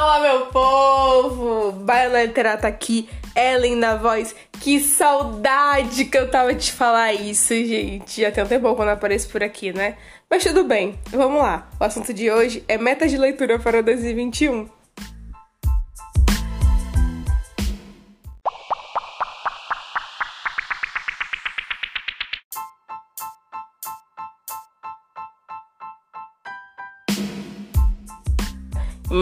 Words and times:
Fala, 0.00 0.18
meu 0.20 0.46
povo! 0.46 1.72
Baila 1.72 2.22
Literata 2.22 2.66
aqui, 2.66 3.06
Ellen 3.36 3.76
na 3.76 3.96
voz. 3.96 4.34
Que 4.52 4.80
saudade 4.80 6.06
que 6.06 6.16
eu 6.16 6.30
tava 6.30 6.54
de 6.54 6.72
falar 6.72 7.12
isso, 7.12 7.52
gente. 7.52 8.22
Já 8.22 8.32
tem 8.32 8.42
um 8.42 8.46
tempo 8.46 8.74
quando 8.74 8.88
apareço 8.88 9.28
por 9.28 9.42
aqui, 9.42 9.74
né? 9.74 9.98
Mas 10.30 10.42
tudo 10.42 10.64
bem, 10.64 10.98
vamos 11.10 11.42
lá. 11.42 11.68
O 11.78 11.84
assunto 11.84 12.14
de 12.14 12.30
hoje 12.30 12.64
é 12.66 12.78
metas 12.78 13.10
de 13.10 13.18
leitura 13.18 13.58
para 13.58 13.82
2021. 13.82 14.79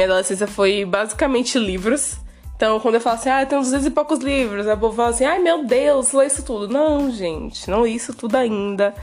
Adolescência 0.09 0.47
foi 0.47 0.85
basicamente 0.85 1.59
livros. 1.59 2.17
Então, 2.57 2.81
quando 2.81 2.97
eu 2.97 3.01
falo 3.01 3.17
assim, 3.17 3.29
ah, 3.29 3.47
tem 3.47 3.57
uns 3.57 3.67
200 3.67 3.87
e 3.87 3.91
poucos 3.91 4.19
livros, 4.19 4.67
a 4.67 4.77
povo 4.77 4.97
fala 4.97 5.11
assim, 5.11 5.25
ai 5.25 5.39
meu 5.39 5.65
Deus, 5.65 6.13
lê 6.13 6.27
isso 6.27 6.45
tudo. 6.45 6.69
Não, 6.69 7.11
gente, 7.11 7.71
não 7.71 7.85
li 7.85 7.95
isso 7.95 8.13
tudo 8.13 8.37
ainda. 8.37 8.95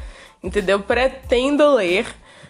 Entendeu? 0.44 0.80
Pretendo 0.80 1.74
ler. 1.74 2.06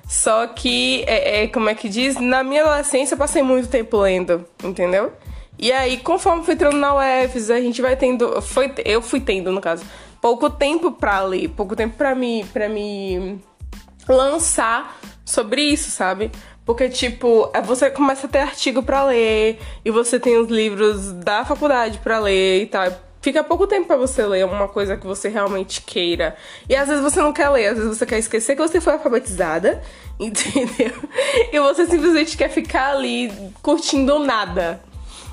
Só 0.08 0.48
que, 0.48 1.04
é, 1.08 1.44
é, 1.44 1.48
como 1.48 1.70
é 1.70 1.76
que 1.76 1.90
diz? 1.90 2.20
Na 2.20 2.44
minha 2.44 2.64
adolescência 2.64 3.14
eu 3.14 3.18
passei 3.18 3.42
muito 3.42 3.68
tempo 3.68 3.98
lendo, 3.98 4.46
entendeu? 4.64 5.14
E 5.58 5.72
aí, 5.72 5.98
conforme 5.98 6.44
fui 6.44 6.54
entrando 6.54 6.78
na 6.78 6.94
UFS, 6.96 7.50
a 7.50 7.62
gente 7.62 7.82
vai 7.82 7.96
tendo. 7.96 8.42
Foi, 8.42 8.72
eu 8.84 9.02
fui 9.02 9.20
tendo, 9.20 9.52
no 9.52 9.62
caso, 9.62 9.86
pouco 10.22 10.50
tempo 10.50 10.92
pra 10.92 11.22
ler, 11.24 11.50
pouco 11.50 11.76
tempo 11.76 11.96
pra 11.98 12.14
me, 12.14 12.44
pra 12.52 12.68
me 12.68 13.40
lançar 14.08 15.00
sobre 15.24 15.62
isso, 15.62 15.90
sabe? 15.90 16.32
Porque, 16.66 16.90
tipo, 16.90 17.50
é, 17.54 17.62
você 17.62 17.90
começa 17.92 18.26
a 18.26 18.30
ter 18.30 18.40
artigo 18.40 18.82
para 18.82 19.06
ler, 19.06 19.60
e 19.84 19.92
você 19.92 20.20
tem 20.20 20.38
os 20.38 20.50
livros 20.50 21.12
da 21.14 21.46
faculdade 21.46 22.00
para 22.00 22.20
ler 22.20 22.64
e 22.64 22.66
tal. 22.66 22.92
Fica 23.22 23.44
pouco 23.44 23.66
tempo 23.66 23.88
para 23.88 23.98
você 23.98 24.26
ler 24.26 24.46
uma 24.46 24.68
coisa 24.68 24.98
que 24.98 25.06
você 25.06 25.30
realmente 25.30 25.82
queira. 25.82 26.36
E 26.70 26.76
às 26.76 26.88
vezes 26.88 27.04
você 27.04 27.20
não 27.20 27.34
quer 27.34 27.50
ler, 27.50 27.68
às 27.68 27.78
vezes 27.78 27.98
você 27.98 28.06
quer 28.06 28.20
esquecer 28.20 28.56
que 28.56 28.62
você 28.62 28.80
foi 28.80 28.94
alfabetizada, 28.94 29.82
entendeu? 30.20 30.94
E 31.52 31.60
você 31.60 31.86
simplesmente 31.86 32.38
quer 32.38 32.50
ficar 32.50 32.92
ali 32.96 33.32
curtindo 33.62 34.20
nada. 34.20 34.82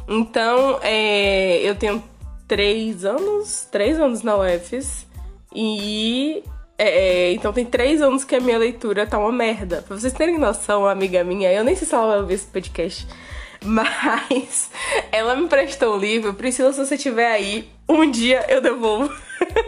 Então, 0.08 0.78
é, 0.82 1.58
eu 1.58 1.74
tenho 1.74 2.02
três 2.48 3.04
anos, 3.04 3.66
três 3.70 3.98
anos 3.98 4.22
na 4.22 4.36
UFS, 4.36 5.06
e 5.54 6.42
é, 6.82 6.88
é, 6.88 7.32
então 7.32 7.52
tem 7.52 7.64
três 7.64 8.02
anos 8.02 8.24
que 8.24 8.34
a 8.34 8.40
minha 8.40 8.58
leitura 8.58 9.06
tá 9.06 9.16
uma 9.16 9.30
merda. 9.30 9.84
Pra 9.86 9.96
vocês 9.96 10.12
terem 10.12 10.36
noção, 10.36 10.86
amiga 10.86 11.22
minha, 11.22 11.52
eu 11.52 11.62
nem 11.62 11.76
sei 11.76 11.86
se 11.86 11.94
ela 11.94 12.08
vai 12.08 12.20
ouvir 12.20 12.34
esse 12.34 12.46
podcast, 12.46 13.06
mas 13.62 14.70
ela 15.12 15.36
me 15.36 15.48
prestou 15.48 15.94
um 15.94 15.98
livro. 15.98 16.34
Priscila, 16.34 16.72
se 16.72 16.84
você 16.84 16.98
tiver 16.98 17.30
aí, 17.30 17.68
um 17.88 18.10
dia 18.10 18.44
eu 18.48 18.60
devolvo. 18.60 19.12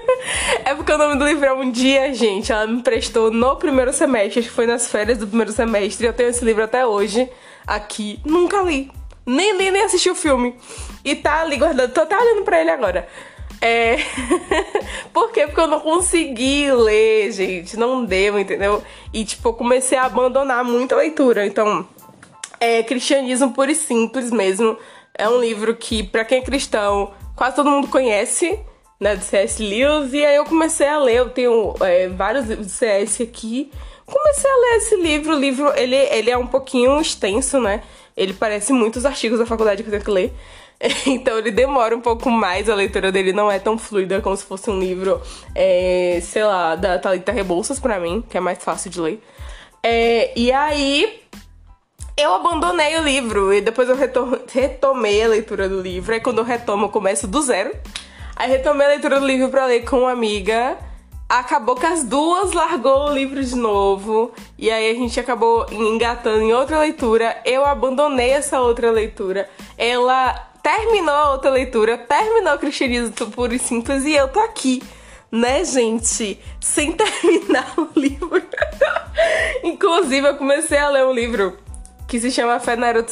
é 0.65 0.75
porque 0.75 0.93
o 0.93 0.99
nome 0.99 1.17
do 1.17 1.25
livro 1.25 1.45
é 1.45 1.53
Um 1.53 1.71
Dia, 1.71 2.13
gente. 2.13 2.51
Ela 2.51 2.67
me 2.67 2.83
prestou 2.83 3.31
no 3.31 3.57
primeiro 3.57 3.93
semestre, 3.93 4.41
acho 4.41 4.49
que 4.49 4.55
foi 4.55 4.67
nas 4.67 4.89
férias 4.89 5.19
do 5.19 5.27
primeiro 5.27 5.53
semestre. 5.53 6.07
Eu 6.07 6.13
tenho 6.13 6.31
esse 6.31 6.45
livro 6.45 6.65
até 6.65 6.85
hoje 6.85 7.31
aqui. 7.67 8.19
Nunca 8.25 8.61
li. 8.63 8.91
Nem 9.27 9.57
li, 9.57 9.71
nem 9.71 9.83
assisti 9.83 10.11
o 10.11 10.15
filme. 10.15 10.57
E 11.05 11.15
tá 11.15 11.43
ali 11.43 11.57
guardado. 11.57 11.93
Tô 11.93 12.01
até 12.01 12.19
olhando 12.19 12.45
pra 12.45 12.61
ele 12.61 12.71
agora. 12.71 13.09
É. 13.61 13.97
Por 15.13 15.33
quê? 15.33 15.47
Porque 15.47 15.61
eu 15.61 15.67
não 15.67 15.81
consegui 15.81 16.71
ler, 16.73 17.33
gente. 17.33 17.77
Não 17.77 18.05
deu, 18.05 18.39
entendeu? 18.39 18.83
E, 19.13 19.25
tipo, 19.25 19.49
eu 19.49 19.53
comecei 19.55 19.97
a 19.97 20.05
abandonar 20.05 20.65
muita 20.65 20.97
leitura. 20.97 21.47
Então, 21.47 21.87
é 22.61 22.83
Cristianismo 22.83 23.53
Puro 23.53 23.71
e 23.71 23.75
Simples 23.75 24.31
mesmo. 24.31 24.77
É 25.17 25.29
um 25.29 25.41
livro 25.41 25.75
que, 25.77 26.03
para 26.03 26.25
quem 26.25 26.39
é 26.39 26.43
cristão, 26.43 27.13
quase 27.37 27.57
todo 27.57 27.71
mundo 27.71 27.89
conhece, 27.89 28.59
né? 29.01 29.17
Do 29.17 29.25
C.S. 29.25 29.63
Lewis. 29.63 30.13
E 30.13 30.25
aí 30.25 30.37
eu 30.37 30.45
comecei 30.45 30.89
a 30.89 30.99
ler. 30.99 31.17
Eu 31.17 31.31
tenho 31.31 31.75
é, 31.81 32.09
vários 32.09 32.47
livros 32.47 32.67
do 32.67 32.73
C.S. 32.73 33.23
aqui. 33.23 33.71
Comecei 34.07 34.51
a 34.51 34.57
ler 34.57 34.77
esse 34.77 34.97
livro. 34.97 35.35
O 35.35 35.39
livro, 35.39 35.73
ele, 35.77 35.97
ele 35.97 36.31
é 36.31 36.37
um 36.37 36.47
pouquinho 36.47 37.01
extenso, 37.01 37.61
né? 37.61 37.83
Ele 38.17 38.33
parece 38.33 38.73
muitos 38.73 39.05
artigos 39.05 39.39
da 39.39 39.47
faculdade 39.47 39.83
que 39.83 39.89
eu 39.89 39.93
tenho 39.93 40.05
que 40.05 40.11
ler. 40.11 40.33
Então 41.07 41.39
ele 41.39 41.51
demora 41.51 41.97
um 41.97 42.01
pouco 42.01 42.31
mais, 42.31 42.69
a 42.69 42.75
leitura 42.75 43.11
dele 43.11 43.33
não 43.33 43.51
é 43.51 43.59
tão 43.59 43.79
fluida 43.79 44.21
como 44.21 44.37
se 44.37 44.45
fosse 44.45 44.71
um 44.71 44.79
livro, 44.79 45.21
é, 45.55 46.21
sei 46.23 46.45
lá, 46.45 46.77
da 46.77 46.99
Thalita 46.99 47.33
Rebouças 47.33 47.79
pra 47.79 47.99
mim, 47.99 48.23
que 48.29 48.37
é 48.37 48.41
mais 48.41 48.63
fácil 48.63 48.91
de 48.91 49.01
ler. 49.01 49.23
É, 49.83 50.33
e 50.39 50.51
aí 50.51 51.21
eu 52.17 52.33
abandonei 52.33 52.97
o 52.97 53.03
livro 53.03 53.53
e 53.53 53.61
depois 53.61 53.89
eu 53.89 53.97
retomei 54.49 55.23
a 55.23 55.29
leitura 55.29 55.69
do 55.69 55.81
livro. 55.81 56.15
Aí 56.15 56.21
quando 56.21 56.39
eu 56.39 56.45
retomo, 56.45 56.87
eu 56.87 56.89
começo 56.89 57.27
do 57.27 57.43
zero. 57.43 57.73
Aí 58.37 58.49
retomei 58.49 58.87
a 58.87 58.91
leitura 58.91 59.21
do 59.21 59.27
livro 59.27 59.49
pra 59.49 59.67
ler 59.67 59.85
com 59.85 60.01
uma 60.01 60.13
amiga. 60.13 60.77
Acabou 61.29 61.75
que 61.75 61.87
as 61.87 62.05
duas 62.05 62.53
largou 62.53 63.09
o 63.09 63.13
livro 63.13 63.43
de 63.43 63.57
novo. 63.57 64.33
E 64.57 64.71
aí 64.71 64.91
a 64.91 64.95
gente 64.95 65.19
acabou 65.19 65.67
engatando 65.73 66.43
em 66.43 66.53
outra 66.53 66.79
leitura. 66.79 67.37
Eu 67.45 67.65
abandonei 67.65 68.31
essa 68.31 68.61
outra 68.61 68.91
leitura. 68.91 69.49
Ela 69.77 70.54
terminou 70.65 71.15
a 71.15 71.33
outra 71.33 71.51
leitura, 71.51 71.99
terminou 71.99 72.55
o 72.55 72.59
cristianismo 72.59 73.13
puro 73.31 73.55
e 73.55 73.59
simples 73.59 74.07
e 74.07 74.15
eu 74.15 74.29
tô 74.29 74.41
aqui, 74.41 74.83
né, 75.31 75.63
gente? 75.63 76.41
Sem 76.59 76.93
terminar 76.97 77.75
o 77.77 77.91
livro. 77.95 78.43
Inclusive, 79.63 80.27
eu 80.27 80.37
comecei 80.37 80.79
a 80.79 80.89
ler 80.89 81.05
um 81.05 81.13
livro 81.13 81.59
que 82.09 82.19
se 82.19 82.31
chama 82.31 82.59
Fé 82.59 82.77
na 82.77 82.89
Era 82.89 83.05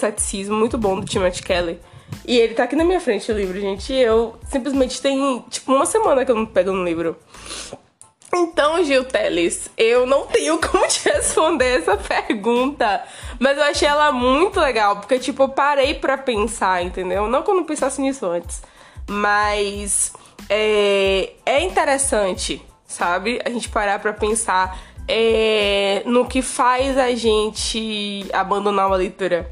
muito 0.49 0.79
bom, 0.79 0.99
do 0.99 1.05
Timothy 1.05 1.43
Kelly. 1.43 1.79
E 2.27 2.39
ele 2.39 2.55
tá 2.55 2.65
aqui 2.65 2.75
na 2.75 2.85
minha 2.85 3.01
frente, 3.01 3.31
o 3.31 3.37
livro, 3.37 3.61
gente. 3.61 3.93
E 3.93 4.01
eu 4.01 4.35
simplesmente 4.49 5.03
tem, 5.03 5.45
tipo, 5.51 5.75
uma 5.75 5.85
semana 5.85 6.25
que 6.25 6.31
eu 6.31 6.37
não 6.37 6.47
pego 6.47 6.73
no 6.73 6.85
livro. 6.85 7.17
Então, 8.35 8.83
Gil 8.83 9.05
Teles, 9.05 9.71
eu 9.77 10.07
não 10.07 10.27
tenho 10.27 10.57
como 10.59 10.89
te 10.89 11.05
responder 11.11 11.81
essa 11.81 11.99
pergunta, 11.99 13.05
mas 13.43 13.59
eu 13.59 13.65
achei 13.65 13.89
ela 13.89 14.13
muito 14.13 14.61
legal, 14.61 14.97
porque, 14.97 15.19
tipo, 15.19 15.43
eu 15.43 15.49
parei 15.49 15.95
pra 15.95 16.17
pensar, 16.17 16.81
entendeu? 16.81 17.27
Não 17.27 17.43
que 17.43 17.51
eu 17.51 17.57
não 17.57 17.65
pensasse 17.65 18.01
nisso 18.01 18.25
antes, 18.25 18.63
mas 19.11 20.13
é, 20.49 21.33
é 21.45 21.61
interessante, 21.61 22.65
sabe? 22.87 23.41
A 23.45 23.51
gente 23.51 23.69
parar 23.69 23.99
pra 23.99 24.13
pensar 24.13 24.79
é, 25.09 26.05
no 26.07 26.25
que 26.25 26.41
faz 26.41 26.97
a 26.97 27.13
gente 27.17 28.25
abandonar 28.33 28.87
uma 28.87 28.97
leitura. 28.97 29.51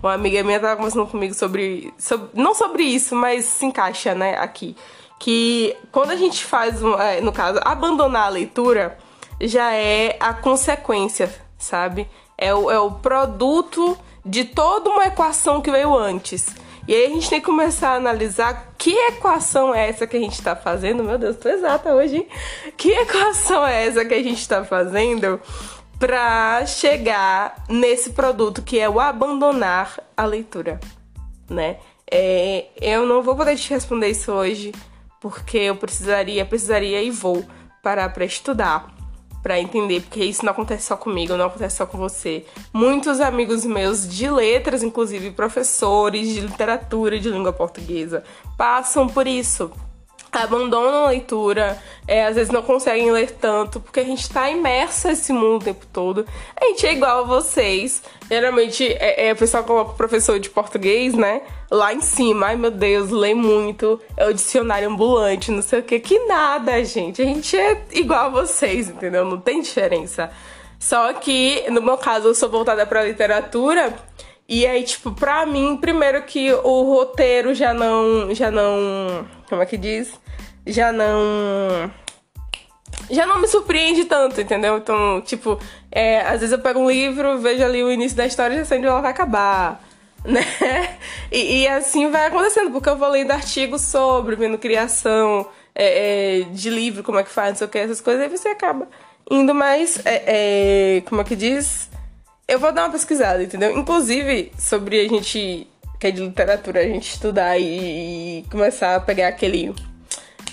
Uma 0.00 0.14
amiga 0.14 0.44
minha 0.44 0.60
tava 0.60 0.76
conversando 0.76 1.08
comigo 1.08 1.34
sobre, 1.34 1.92
sobre 1.98 2.28
não 2.34 2.54
sobre 2.54 2.84
isso, 2.84 3.16
mas 3.16 3.44
se 3.44 3.66
encaixa, 3.66 4.14
né, 4.14 4.36
aqui 4.38 4.76
que 5.18 5.76
quando 5.92 6.10
a 6.10 6.16
gente 6.16 6.44
faz, 6.44 6.80
é, 7.00 7.20
no 7.20 7.32
caso, 7.32 7.60
abandonar 7.62 8.26
a 8.26 8.28
leitura, 8.28 8.98
já 9.40 9.72
é 9.72 10.16
a 10.18 10.32
consequência, 10.34 11.32
sabe? 11.56 12.08
É 12.42 12.54
o, 12.54 12.70
é 12.70 12.78
o 12.78 12.90
produto 12.90 13.96
de 14.24 14.44
toda 14.44 14.90
uma 14.90 15.06
equação 15.06 15.60
que 15.60 15.70
veio 15.70 15.96
antes. 15.96 16.46
E 16.86 16.94
aí 16.94 17.06
a 17.06 17.08
gente 17.10 17.30
tem 17.30 17.40
que 17.40 17.46
começar 17.46 17.90
a 17.90 17.96
analisar 17.96 18.74
que 18.76 18.90
equação 18.90 19.72
é 19.72 19.88
essa 19.88 20.06
que 20.06 20.16
a 20.16 20.20
gente 20.20 20.34
está 20.34 20.56
fazendo. 20.56 21.04
Meu 21.04 21.16
Deus, 21.16 21.36
tô 21.36 21.48
exata 21.48 21.94
hoje, 21.94 22.16
hein? 22.16 22.28
Que 22.76 22.90
equação 22.90 23.64
é 23.64 23.86
essa 23.86 24.04
que 24.04 24.14
a 24.14 24.22
gente 24.22 24.40
está 24.40 24.64
fazendo 24.64 25.40
para 25.98 26.66
chegar 26.66 27.64
nesse 27.68 28.10
produto 28.10 28.60
que 28.60 28.76
é 28.76 28.88
o 28.88 28.98
abandonar 28.98 30.00
a 30.16 30.24
leitura, 30.24 30.80
né? 31.48 31.76
É, 32.10 32.66
eu 32.80 33.06
não 33.06 33.22
vou 33.22 33.36
poder 33.36 33.56
te 33.56 33.70
responder 33.70 34.08
isso 34.08 34.32
hoje, 34.32 34.72
porque 35.20 35.58
eu 35.58 35.76
precisaria, 35.76 36.44
precisaria 36.44 37.00
e 37.00 37.10
vou 37.10 37.44
parar 37.84 38.12
para 38.12 38.24
estudar, 38.24 38.92
para 39.42 39.60
entender, 39.60 40.02
porque 40.02 40.24
isso 40.24 40.44
não 40.44 40.52
acontece 40.52 40.86
só 40.86 40.96
comigo, 40.96 41.36
não 41.36 41.46
acontece 41.46 41.76
só 41.76 41.86
com 41.86 41.98
você. 41.98 42.44
Muitos 42.72 43.20
amigos 43.20 43.64
meus 43.64 44.08
de 44.08 44.30
letras, 44.30 44.82
inclusive 44.82 45.32
professores 45.32 46.28
de 46.28 46.40
literatura 46.40 47.18
de 47.18 47.28
língua 47.28 47.52
portuguesa, 47.52 48.22
passam 48.56 49.08
por 49.08 49.26
isso 49.26 49.72
abandonam 50.32 51.04
a 51.04 51.08
leitura, 51.10 51.78
é, 52.08 52.24
às 52.24 52.36
vezes 52.36 52.50
não 52.50 52.62
conseguem 52.62 53.10
ler 53.10 53.32
tanto, 53.32 53.78
porque 53.78 54.00
a 54.00 54.04
gente 54.04 54.28
tá 54.30 54.50
imerso 54.50 55.08
nesse 55.08 55.32
mundo 55.32 55.60
o 55.60 55.64
tempo 55.64 55.86
todo. 55.92 56.26
A 56.58 56.64
gente 56.64 56.86
é 56.86 56.94
igual 56.94 57.20
a 57.20 57.22
vocês. 57.22 58.02
Geralmente, 58.30 58.86
é, 58.98 59.28
é, 59.28 59.32
o 59.32 59.36
pessoal 59.36 59.62
coloca 59.62 59.92
o 59.92 59.94
professor 59.94 60.40
de 60.40 60.48
português, 60.48 61.12
né? 61.12 61.42
Lá 61.70 61.92
em 61.92 62.00
cima. 62.00 62.46
Ai, 62.46 62.56
meu 62.56 62.70
Deus, 62.70 63.10
lê 63.10 63.34
muito. 63.34 64.00
É 64.16 64.26
o 64.26 64.32
dicionário 64.32 64.88
ambulante, 64.88 65.50
não 65.50 65.62
sei 65.62 65.80
o 65.80 65.82
que. 65.82 66.00
Que 66.00 66.18
nada, 66.20 66.82
gente. 66.82 67.20
A 67.20 67.26
gente 67.26 67.54
é 67.54 67.84
igual 67.92 68.26
a 68.26 68.28
vocês, 68.30 68.88
entendeu? 68.88 69.26
Não 69.26 69.38
tem 69.38 69.60
diferença. 69.60 70.30
Só 70.78 71.12
que, 71.12 71.62
no 71.70 71.82
meu 71.82 71.98
caso, 71.98 72.28
eu 72.28 72.34
sou 72.34 72.48
voltada 72.48 72.84
pra 72.86 73.04
literatura. 73.04 73.94
E 74.54 74.66
aí, 74.66 74.82
tipo, 74.82 75.10
pra 75.12 75.46
mim, 75.46 75.78
primeiro 75.78 76.22
que 76.24 76.52
o 76.52 76.82
roteiro 76.82 77.54
já 77.54 77.72
não. 77.72 78.34
Já 78.34 78.50
não. 78.50 79.26
Como 79.48 79.62
é 79.62 79.64
que 79.64 79.78
diz? 79.78 80.12
Já 80.66 80.92
não. 80.92 81.90
Já 83.10 83.24
não 83.24 83.40
me 83.40 83.48
surpreende 83.48 84.04
tanto, 84.04 84.42
entendeu? 84.42 84.76
Então, 84.76 85.22
tipo, 85.22 85.58
é, 85.90 86.20
às 86.20 86.40
vezes 86.40 86.52
eu 86.52 86.58
pego 86.58 86.80
um 86.80 86.90
livro, 86.90 87.38
vejo 87.38 87.64
ali 87.64 87.82
o 87.82 87.90
início 87.90 88.14
da 88.14 88.26
história 88.26 88.54
e 88.54 88.58
já 88.58 88.66
sei 88.66 88.76
onde 88.76 88.88
ela 88.88 89.00
vai 89.00 89.12
acabar, 89.12 89.82
né? 90.22 90.44
E, 91.30 91.62
e, 91.62 91.68
assim 91.68 92.10
vai 92.10 92.26
acontecendo, 92.26 92.70
porque 92.70 92.90
eu 92.90 92.96
vou 92.98 93.08
lendo 93.08 93.30
artigos 93.30 93.80
sobre, 93.80 94.36
vendo 94.36 94.58
criação 94.58 95.48
é, 95.74 96.40
é, 96.40 96.44
de 96.50 96.68
livro, 96.68 97.02
como 97.02 97.18
é 97.18 97.24
que 97.24 97.30
faz, 97.30 97.52
não 97.52 97.56
sei 97.56 97.66
o 97.66 97.70
que, 97.70 97.78
essas 97.78 98.02
coisas, 98.02 98.22
aí 98.22 98.28
você 98.28 98.48
acaba 98.48 98.86
indo 99.30 99.54
mais. 99.54 100.04
É, 100.04 100.96
é, 100.96 101.00
como 101.06 101.22
é 101.22 101.24
que 101.24 101.34
diz? 101.34 101.90
Eu 102.46 102.58
vou 102.58 102.72
dar 102.72 102.84
uma 102.84 102.92
pesquisada, 102.92 103.42
entendeu? 103.42 103.76
Inclusive, 103.78 104.52
sobre 104.58 105.00
a 105.00 105.08
gente 105.08 105.66
que 106.02 106.08
é 106.08 106.10
de 106.10 106.20
literatura, 106.20 106.80
a 106.80 106.84
gente 106.84 107.12
estudar 107.12 107.56
e, 107.56 108.40
e 108.40 108.44
começar 108.50 108.96
a 108.96 109.00
pegar 109.00 109.28
aquele. 109.28 109.72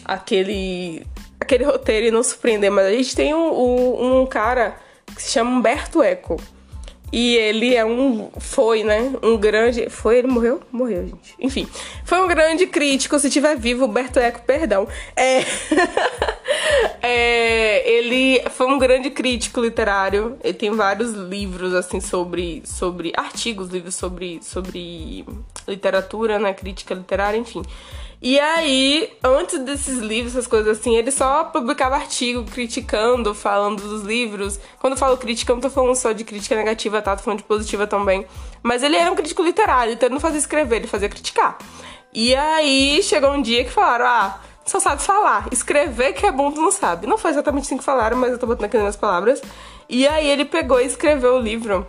aquele. 0.06 1.04
aquele 1.40 1.64
roteiro 1.64 2.06
e 2.06 2.12
não 2.12 2.22
surpreender. 2.22 2.72
Mas 2.72 2.86
a 2.86 2.92
gente 2.92 3.16
tem 3.16 3.34
um, 3.34 3.52
um, 3.52 4.22
um 4.22 4.26
cara 4.28 4.78
que 5.16 5.20
se 5.20 5.32
chama 5.32 5.50
Humberto 5.50 6.04
Eco. 6.04 6.40
E 7.12 7.36
ele 7.36 7.76
é 7.76 7.84
um. 7.84 8.30
Foi, 8.38 8.84
né? 8.84 9.12
Um 9.24 9.38
grande. 9.38 9.90
Foi? 9.90 10.20
Ele 10.20 10.28
morreu? 10.28 10.62
Morreu, 10.72 11.08
gente. 11.08 11.34
Enfim. 11.40 11.68
Foi 12.06 12.22
um 12.22 12.28
grande 12.28 12.68
crítico. 12.68 13.18
Se 13.18 13.28
tiver 13.28 13.58
vivo, 13.58 13.86
Humberto 13.86 14.20
Eco, 14.20 14.44
perdão. 14.44 14.88
É. 15.16 15.40
é. 17.02 17.90
Ele 17.90 18.42
foi 18.52 18.68
um 18.68 18.78
grande 18.78 19.10
crítico 19.10 19.62
literário. 19.62 20.38
Ele 20.44 20.54
tem 20.54 20.72
vários 20.72 21.12
livros, 21.14 21.74
assim, 21.74 22.00
sobre. 22.00 22.62
sobre 22.66 23.14
artigos, 23.16 23.70
livros 23.70 23.96
sobre, 23.96 24.40
sobre 24.42 25.26
literatura, 25.68 26.40
né? 26.40 26.54
Crítica 26.54 26.94
literária, 26.94 27.38
enfim. 27.38 27.64
E 28.22 28.38
aí, 28.38 29.14
antes 29.24 29.60
desses 29.60 30.00
livros, 30.00 30.34
essas 30.34 30.46
coisas 30.46 30.78
assim, 30.78 30.94
ele 30.98 31.10
só 31.10 31.46
publicava 31.46 31.96
artigo 31.96 32.44
criticando, 32.44 33.34
falando 33.34 33.82
dos 33.82 34.02
livros. 34.02 34.60
Quando 34.78 34.94
eu 34.94 34.98
falo 34.98 35.16
crítica, 35.16 35.54
eu 35.54 35.56
não 35.56 35.62
tô 35.62 35.70
falando 35.70 35.96
só 35.96 36.12
de 36.12 36.26
crítica 36.26 36.54
negativa, 36.54 37.02
tá? 37.02 37.16
Tô 37.16 37.24
falando 37.24 37.40
de 37.40 37.46
positiva 37.46 37.88
também. 37.88 38.26
Mas 38.62 38.84
ele 38.84 38.98
era 38.98 39.10
um 39.10 39.16
crítico 39.16 39.42
literário, 39.42 39.94
então 39.94 40.08
ele 40.08 40.16
não 40.16 40.20
fazia 40.20 40.38
escrever, 40.38 40.78
ele 40.78 40.88
fazia 40.88 41.08
criticar. 41.08 41.58
E 42.14 42.36
aí, 42.36 43.02
chegou 43.04 43.32
um 43.32 43.42
dia 43.42 43.64
que 43.64 43.72
falaram, 43.72 44.06
ah, 44.06 44.42
só 44.70 44.80
sabe 44.80 45.02
falar. 45.02 45.48
Escrever 45.52 46.14
que 46.14 46.26
é 46.26 46.32
bom, 46.32 46.52
tu 46.52 46.62
não 46.62 46.72
sabe. 46.72 47.08
Não 47.08 47.18
foi 47.18 47.32
exatamente 47.32 47.66
assim 47.66 47.78
que 47.78 47.84
falaram, 47.84 48.18
mas 48.18 48.32
eu 48.32 48.38
tô 48.38 48.46
botando 48.46 48.66
aqui 48.66 48.78
nas 48.78 48.96
palavras. 48.96 49.42
E 49.88 50.08
aí 50.08 50.28
ele 50.28 50.46
pegou 50.46 50.80
e 50.80 50.86
escreveu 50.86 51.36
o 51.36 51.40
livro. 51.40 51.86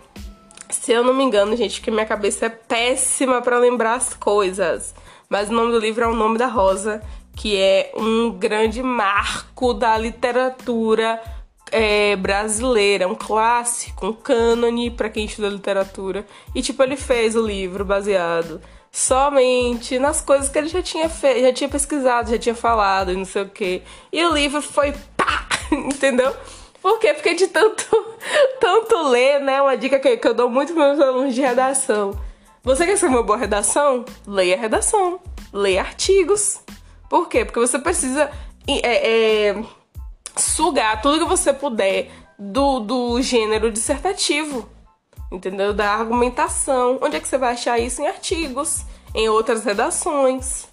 Se 0.69 0.91
eu 0.91 1.03
não 1.03 1.13
me 1.13 1.23
engano, 1.23 1.55
gente, 1.55 1.81
que 1.81 1.91
minha 1.91 2.05
cabeça 2.05 2.45
é 2.45 2.49
péssima 2.49 3.41
para 3.41 3.57
lembrar 3.57 3.95
as 3.95 4.13
coisas 4.13 4.93
mas 5.31 5.49
o 5.49 5.53
nome 5.53 5.71
do 5.71 5.79
livro 5.79 6.03
é 6.03 6.07
O 6.09 6.13
Nome 6.13 6.37
da 6.37 6.47
Rosa, 6.47 7.01
que 7.37 7.55
é 7.55 7.93
um 7.95 8.31
grande 8.31 8.83
marco 8.83 9.73
da 9.73 9.97
literatura 9.97 11.23
é, 11.71 12.17
brasileira, 12.17 13.07
um 13.07 13.15
clássico, 13.15 14.07
um 14.07 14.11
cânone 14.11 14.91
para 14.91 15.09
quem 15.09 15.23
estuda 15.23 15.47
literatura. 15.47 16.25
E 16.53 16.61
tipo, 16.61 16.83
ele 16.83 16.97
fez 16.97 17.33
o 17.33 17.47
livro 17.47 17.85
baseado 17.85 18.59
somente 18.91 19.97
nas 19.97 20.21
coisas 20.21 20.49
que 20.49 20.57
ele 20.57 20.67
já 20.67 20.81
tinha 20.81 21.07
feito, 21.09 21.41
já 21.41 21.53
tinha 21.53 21.69
pesquisado, 21.69 22.29
já 22.29 22.37
tinha 22.37 22.55
falado 22.55 23.11
e 23.11 23.15
não 23.15 23.25
sei 23.25 23.43
o 23.43 23.49
que. 23.49 23.81
E 24.11 24.23
o 24.23 24.33
livro 24.33 24.61
foi 24.61 24.93
pá, 25.15 25.47
entendeu? 25.71 26.35
Por 26.81 26.99
quê? 26.99 27.13
Porque 27.13 27.33
de 27.33 27.47
tanto, 27.47 27.85
tanto 28.59 29.09
ler, 29.09 29.39
né? 29.39 29.61
Uma 29.61 29.77
dica 29.77 29.99
que, 29.99 30.17
que 30.17 30.27
eu 30.27 30.33
dou 30.33 30.49
muito 30.49 30.73
para 30.73 30.93
meus 30.93 30.99
alunos 30.99 31.33
de 31.33 31.41
redação 31.41 32.17
você 32.63 32.85
quer 32.85 32.93
escrever 32.93 33.15
uma 33.15 33.23
boa 33.23 33.39
redação? 33.39 34.05
Leia 34.27 34.55
a 34.55 34.59
redação. 34.59 35.19
Leia 35.51 35.81
artigos. 35.81 36.61
Por 37.09 37.27
quê? 37.27 37.43
Porque 37.43 37.59
você 37.59 37.79
precisa 37.79 38.29
é, 38.67 39.49
é, 39.49 39.63
sugar 40.35 41.01
tudo 41.01 41.17
que 41.17 41.25
você 41.25 41.51
puder 41.51 42.11
do, 42.37 42.79
do 42.79 43.21
gênero 43.21 43.71
dissertativo. 43.71 44.69
Entendeu? 45.31 45.73
Da 45.73 45.91
argumentação. 45.91 46.99
Onde 47.01 47.15
é 47.15 47.19
que 47.19 47.27
você 47.27 47.37
vai 47.37 47.53
achar 47.53 47.79
isso? 47.79 48.01
Em 48.01 48.07
artigos, 48.07 48.85
em 49.15 49.29
outras 49.29 49.63
redações, 49.63 50.67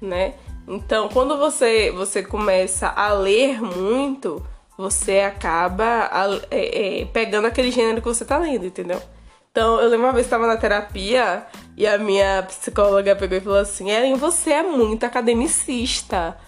né? 0.00 0.34
Então, 0.66 1.08
quando 1.08 1.36
você, 1.38 1.90
você 1.90 2.22
começa 2.22 2.88
a 2.88 3.12
ler 3.12 3.60
muito, 3.60 4.44
você 4.76 5.20
acaba 5.20 6.10
é, 6.50 7.00
é, 7.00 7.04
pegando 7.06 7.46
aquele 7.46 7.70
gênero 7.70 8.00
que 8.00 8.08
você 8.08 8.24
tá 8.24 8.38
lendo, 8.38 8.66
entendeu? 8.66 9.00
Então, 9.50 9.80
eu 9.80 9.88
lembro 9.88 10.06
uma 10.06 10.12
vez 10.12 10.26
que 10.26 10.34
estava 10.34 10.46
na 10.46 10.56
terapia 10.56 11.46
e 11.76 11.86
a 11.86 11.98
minha 11.98 12.44
psicóloga 12.44 13.16
pegou 13.16 13.38
e 13.38 13.40
falou 13.40 13.58
assim: 13.58 13.90
Ellen, 13.90 14.14
você 14.14 14.52
é 14.52 14.62
muito 14.62 15.04
academicista. 15.04 16.38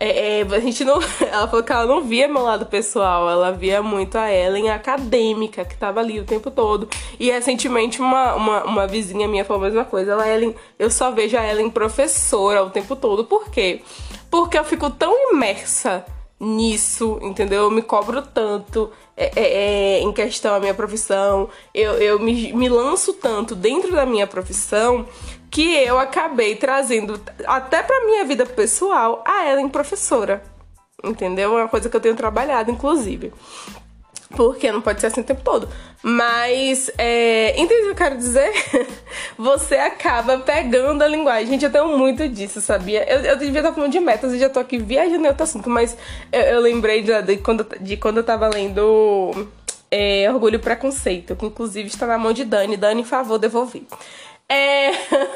É, 0.00 0.40
é, 0.40 0.42
a 0.42 0.60
gente 0.60 0.84
não. 0.84 1.00
Ela 1.20 1.48
falou 1.48 1.64
que 1.64 1.72
ela 1.72 1.86
não 1.86 2.02
via 2.02 2.28
meu 2.28 2.42
lado 2.42 2.64
pessoal, 2.66 3.28
ela 3.28 3.50
via 3.50 3.82
muito 3.82 4.16
a 4.16 4.32
Ellen 4.32 4.70
acadêmica, 4.70 5.64
que 5.64 5.76
tava 5.76 5.98
ali 5.98 6.20
o 6.20 6.24
tempo 6.24 6.52
todo. 6.52 6.88
E 7.18 7.30
recentemente 7.30 8.00
uma, 8.00 8.34
uma, 8.34 8.64
uma 8.64 8.86
vizinha 8.86 9.26
minha 9.26 9.44
falou 9.44 9.62
a 9.62 9.66
mesma 9.66 9.84
coisa. 9.84 10.12
Ela, 10.12 10.28
Ellen, 10.28 10.54
eu 10.78 10.88
só 10.88 11.10
vejo 11.10 11.36
a 11.36 11.44
Ellen 11.44 11.68
professora 11.68 12.62
o 12.62 12.70
tempo 12.70 12.94
todo. 12.94 13.24
Por 13.24 13.50
quê? 13.50 13.82
Porque 14.30 14.56
eu 14.56 14.64
fico 14.64 14.88
tão 14.88 15.32
imersa 15.32 16.04
nisso, 16.38 17.18
entendeu? 17.20 17.64
Eu 17.64 17.70
me 17.70 17.82
cobro 17.82 18.22
tanto 18.22 18.92
é, 19.16 19.32
é, 19.34 19.98
é, 19.98 20.00
em 20.00 20.12
questão 20.12 20.54
a 20.54 20.60
minha 20.60 20.74
profissão, 20.74 21.48
eu, 21.74 21.94
eu 21.94 22.20
me, 22.20 22.52
me 22.52 22.68
lanço 22.68 23.12
tanto 23.14 23.56
dentro 23.56 23.90
da 23.90 24.06
minha 24.06 24.28
profissão 24.28 25.04
que 25.50 25.74
eu 25.76 25.98
acabei 25.98 26.56
trazendo 26.56 27.20
até 27.46 27.82
pra 27.82 28.04
minha 28.04 28.24
vida 28.24 28.44
pessoal 28.44 29.22
a 29.26 29.50
Ellen 29.50 29.68
professora. 29.68 30.42
Entendeu? 31.02 31.56
É 31.58 31.62
uma 31.62 31.68
coisa 31.68 31.88
que 31.88 31.96
eu 31.96 32.00
tenho 32.00 32.16
trabalhado, 32.16 32.70
inclusive. 32.70 33.32
Porque 34.30 34.70
não 34.70 34.82
pode 34.82 35.00
ser 35.00 35.06
assim 35.06 35.22
o 35.22 35.24
tempo 35.24 35.40
todo. 35.42 35.68
Mas, 36.02 36.90
é, 36.98 37.58
entende 37.58 37.82
o 37.82 37.84
que 37.84 37.90
eu 37.90 37.94
quero 37.94 38.16
dizer? 38.16 38.52
Você 39.38 39.76
acaba 39.76 40.38
pegando 40.38 41.02
a 41.02 41.08
linguagem. 41.08 41.46
Gente, 41.46 41.64
eu 41.64 41.72
tenho 41.72 41.96
muito 41.96 42.28
disso, 42.28 42.60
sabia? 42.60 43.08
Eu, 43.10 43.20
eu 43.20 43.36
devia 43.36 43.60
estar 43.60 43.72
falando 43.72 43.90
de 43.90 44.00
metas 44.00 44.32
e 44.34 44.38
já 44.38 44.50
tô 44.50 44.60
aqui 44.60 44.76
viajando 44.76 45.24
em 45.24 45.28
outro 45.28 45.44
assunto, 45.44 45.70
mas 45.70 45.96
eu, 46.30 46.40
eu 46.42 46.60
lembrei 46.60 47.02
de, 47.02 47.22
de, 47.22 47.36
quando, 47.38 47.66
de 47.80 47.96
quando 47.96 48.18
eu 48.18 48.24
tava 48.24 48.48
lendo 48.48 49.48
é, 49.90 50.30
Orgulho 50.30 50.56
e 50.56 50.58
Preconceito, 50.58 51.34
que 51.34 51.46
inclusive 51.46 51.88
está 51.88 52.06
na 52.06 52.18
mão 52.18 52.32
de 52.32 52.44
Dani. 52.44 52.76
Dani, 52.76 53.04
favor, 53.04 53.38
devolver. 53.38 53.82
É, 54.50 54.90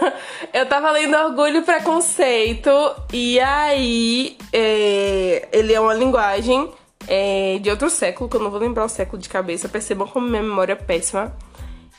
eu 0.60 0.66
tava 0.66 0.90
lendo 0.90 1.16
Orgulho 1.16 1.58
e 1.58 1.62
Preconceito, 1.62 2.70
e 3.12 3.38
aí 3.38 4.38
é, 4.52 5.48
ele 5.52 5.74
é 5.74 5.80
uma 5.80 5.92
linguagem 5.92 6.70
é, 7.06 7.58
de 7.60 7.68
outro 7.68 7.90
século, 7.90 8.28
que 8.28 8.36
eu 8.36 8.40
não 8.40 8.50
vou 8.50 8.60
lembrar 8.60 8.84
o 8.84 8.88
século 8.88 9.20
de 9.20 9.28
cabeça, 9.28 9.68
percebam 9.68 10.08
como 10.08 10.26
minha 10.26 10.42
memória 10.42 10.72
é 10.72 10.76
péssima. 10.76 11.36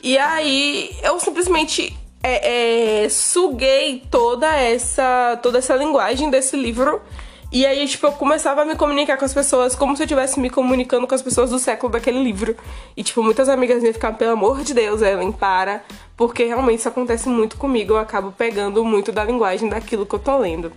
E 0.02 0.18
aí 0.18 0.90
eu 1.02 1.18
simplesmente 1.20 1.96
é, 2.22 3.04
é, 3.04 3.08
suguei 3.08 4.02
toda 4.10 4.50
essa, 4.56 5.38
toda 5.42 5.58
essa 5.58 5.76
linguagem 5.76 6.30
desse 6.30 6.56
livro. 6.56 7.00
E 7.54 7.64
aí, 7.64 7.86
tipo, 7.86 8.04
eu 8.04 8.10
começava 8.10 8.62
a 8.62 8.64
me 8.64 8.74
comunicar 8.74 9.16
com 9.16 9.24
as 9.24 9.32
pessoas 9.32 9.76
como 9.76 9.96
se 9.96 10.02
eu 10.02 10.06
estivesse 10.06 10.40
me 10.40 10.50
comunicando 10.50 11.06
com 11.06 11.14
as 11.14 11.22
pessoas 11.22 11.50
do 11.50 11.58
século 11.60 11.92
daquele 11.92 12.20
livro. 12.20 12.56
E, 12.96 13.04
tipo, 13.04 13.22
muitas 13.22 13.48
amigas 13.48 13.78
minhas 13.80 13.94
ficavam, 13.94 14.18
pelo 14.18 14.32
amor 14.32 14.64
de 14.64 14.74
Deus, 14.74 15.00
Ellen, 15.02 15.30
para. 15.30 15.84
Porque 16.16 16.42
realmente 16.42 16.80
isso 16.80 16.88
acontece 16.88 17.28
muito 17.28 17.56
comigo. 17.56 17.92
Eu 17.92 17.98
acabo 17.98 18.32
pegando 18.32 18.84
muito 18.84 19.12
da 19.12 19.22
linguagem 19.22 19.68
daquilo 19.68 20.04
que 20.04 20.16
eu 20.16 20.18
tô 20.18 20.36
lendo. 20.36 20.72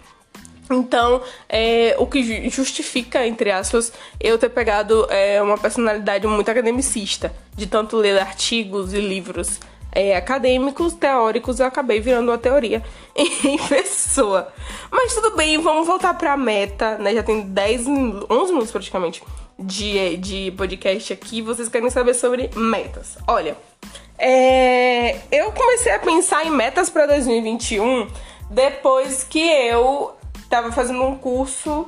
Então, 0.70 1.20
é, 1.50 1.96
o 1.98 2.06
que 2.06 2.48
justifica, 2.48 3.26
entre 3.26 3.50
aspas, 3.50 3.92
eu 4.20 4.38
ter 4.38 4.50
pegado 4.50 5.08
é, 5.10 5.42
uma 5.42 5.58
personalidade 5.58 6.28
muito 6.28 6.52
academicista, 6.52 7.34
de 7.56 7.66
tanto 7.66 7.98
ler 7.98 8.20
artigos 8.20 8.94
e 8.94 9.00
livros 9.00 9.60
é, 9.92 10.16
acadêmicos, 10.16 10.94
teóricos, 10.94 11.60
eu 11.60 11.66
acabei 11.66 12.00
virando 12.00 12.32
uma 12.32 12.38
teoria 12.38 12.84
em 13.16 13.58
pessoa. 13.68 14.48
Mas 14.92 15.14
tudo 15.14 15.36
bem, 15.36 15.58
vamos 15.58 15.88
voltar 15.88 16.14
pra 16.14 16.38
meta, 16.38 16.98
né? 16.98 17.14
Já 17.14 17.24
tem 17.24 17.42
10, 17.42 17.88
11 18.30 18.52
minutos 18.52 18.72
praticamente 18.72 19.24
de, 19.58 20.18
de 20.18 20.52
podcast 20.52 21.14
aqui. 21.14 21.42
Vocês 21.42 21.70
querem 21.70 21.90
saber 21.90 22.14
sobre 22.14 22.50
metas. 22.56 23.18
Olha, 23.28 23.58
é, 24.18 25.18
eu 25.32 25.52
comecei 25.52 25.92
a 25.92 26.00
pensar 26.00 26.46
em 26.46 26.50
metas 26.50 26.90
para 26.90 27.06
2021 27.06 28.08
depois 28.50 29.24
que 29.24 29.40
eu 29.40 30.16
tava 30.50 30.72
fazendo 30.72 31.04
um 31.04 31.18
curso 31.18 31.88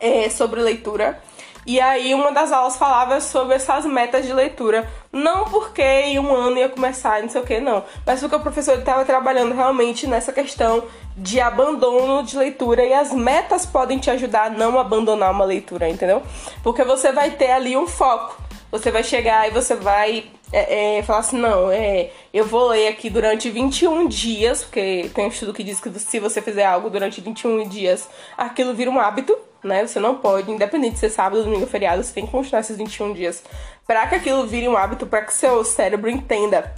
é, 0.00 0.28
sobre 0.28 0.60
leitura. 0.60 1.20
E 1.66 1.80
aí 1.80 2.14
uma 2.14 2.30
das 2.30 2.52
aulas 2.52 2.76
falava 2.76 3.20
sobre 3.20 3.56
essas 3.56 3.84
metas 3.84 4.24
de 4.24 4.32
leitura. 4.32 4.88
Não 5.12 5.46
porque 5.46 5.82
em 5.82 6.18
um 6.18 6.32
ano 6.32 6.58
ia 6.58 6.68
começar, 6.68 7.20
não 7.20 7.28
sei 7.28 7.40
o 7.40 7.44
que, 7.44 7.58
não. 7.58 7.82
Mas 8.06 8.20
porque 8.20 8.36
o 8.36 8.40
professor 8.40 8.78
estava 8.78 9.04
trabalhando 9.04 9.52
realmente 9.52 10.06
nessa 10.06 10.32
questão 10.32 10.84
de 11.16 11.40
abandono 11.40 12.22
de 12.22 12.36
leitura. 12.38 12.84
E 12.84 12.94
as 12.94 13.12
metas 13.12 13.66
podem 13.66 13.98
te 13.98 14.08
ajudar 14.10 14.44
a 14.44 14.50
não 14.50 14.78
abandonar 14.78 15.32
uma 15.32 15.44
leitura, 15.44 15.88
entendeu? 15.88 16.22
Porque 16.62 16.84
você 16.84 17.10
vai 17.10 17.32
ter 17.32 17.50
ali 17.50 17.76
um 17.76 17.88
foco. 17.88 18.40
Você 18.70 18.90
vai 18.92 19.02
chegar 19.02 19.48
e 19.48 19.50
você 19.50 19.74
vai 19.74 20.24
é, 20.52 20.98
é, 20.98 21.02
falar 21.02 21.20
assim, 21.20 21.38
não, 21.38 21.70
é, 21.70 22.10
eu 22.32 22.44
vou 22.44 22.68
ler 22.68 22.88
aqui 22.88 23.10
durante 23.10 23.50
21 23.50 24.06
dias, 24.06 24.62
porque 24.62 25.10
tem 25.14 25.24
um 25.24 25.28
estudo 25.28 25.52
que 25.52 25.64
diz 25.64 25.80
que 25.80 25.90
se 25.98 26.20
você 26.20 26.40
fizer 26.40 26.64
algo 26.64 26.90
durante 26.90 27.20
21 27.20 27.68
dias, 27.68 28.08
aquilo 28.36 28.74
vira 28.74 28.90
um 28.90 29.00
hábito, 29.00 29.36
né? 29.66 29.86
Você 29.86 30.00
não 30.00 30.16
pode, 30.16 30.50
independente 30.50 30.94
de 30.94 31.00
ser 31.00 31.10
sábado, 31.10 31.44
domingo, 31.44 31.66
feriado, 31.66 32.02
você 32.02 32.14
tem 32.14 32.24
que 32.24 32.32
continuar 32.32 32.60
esses 32.60 32.76
21 32.76 33.12
dias 33.12 33.42
para 33.86 34.06
que 34.06 34.14
aquilo 34.14 34.46
vire 34.46 34.68
um 34.68 34.76
hábito, 34.76 35.06
para 35.06 35.22
que 35.22 35.32
seu 35.32 35.64
cérebro 35.64 36.10
entenda 36.10 36.74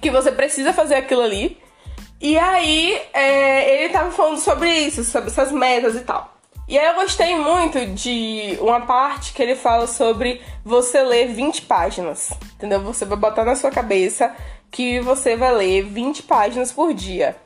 que 0.00 0.10
você 0.10 0.30
precisa 0.30 0.72
fazer 0.72 0.94
aquilo 0.94 1.22
ali. 1.22 1.58
E 2.20 2.38
aí, 2.38 3.00
é, 3.12 3.82
ele 3.82 3.92
tava 3.92 4.10
falando 4.10 4.38
sobre 4.38 4.70
isso, 4.70 5.04
sobre 5.04 5.30
essas 5.30 5.52
metas 5.52 5.94
e 5.94 6.00
tal. 6.00 6.36
E 6.68 6.76
aí 6.76 6.86
eu 6.86 6.94
gostei 6.94 7.36
muito 7.36 7.86
de 7.86 8.58
uma 8.60 8.80
parte 8.80 9.32
que 9.32 9.40
ele 9.40 9.54
fala 9.54 9.86
sobre 9.86 10.42
você 10.64 11.00
ler 11.00 11.28
20 11.28 11.62
páginas, 11.62 12.30
entendeu? 12.54 12.80
Você 12.82 13.04
vai 13.04 13.16
botar 13.16 13.44
na 13.44 13.54
sua 13.54 13.70
cabeça 13.70 14.34
que 14.70 14.98
você 15.00 15.36
vai 15.36 15.54
ler 15.54 15.84
20 15.84 16.24
páginas 16.24 16.72
por 16.72 16.92
dia. 16.92 17.36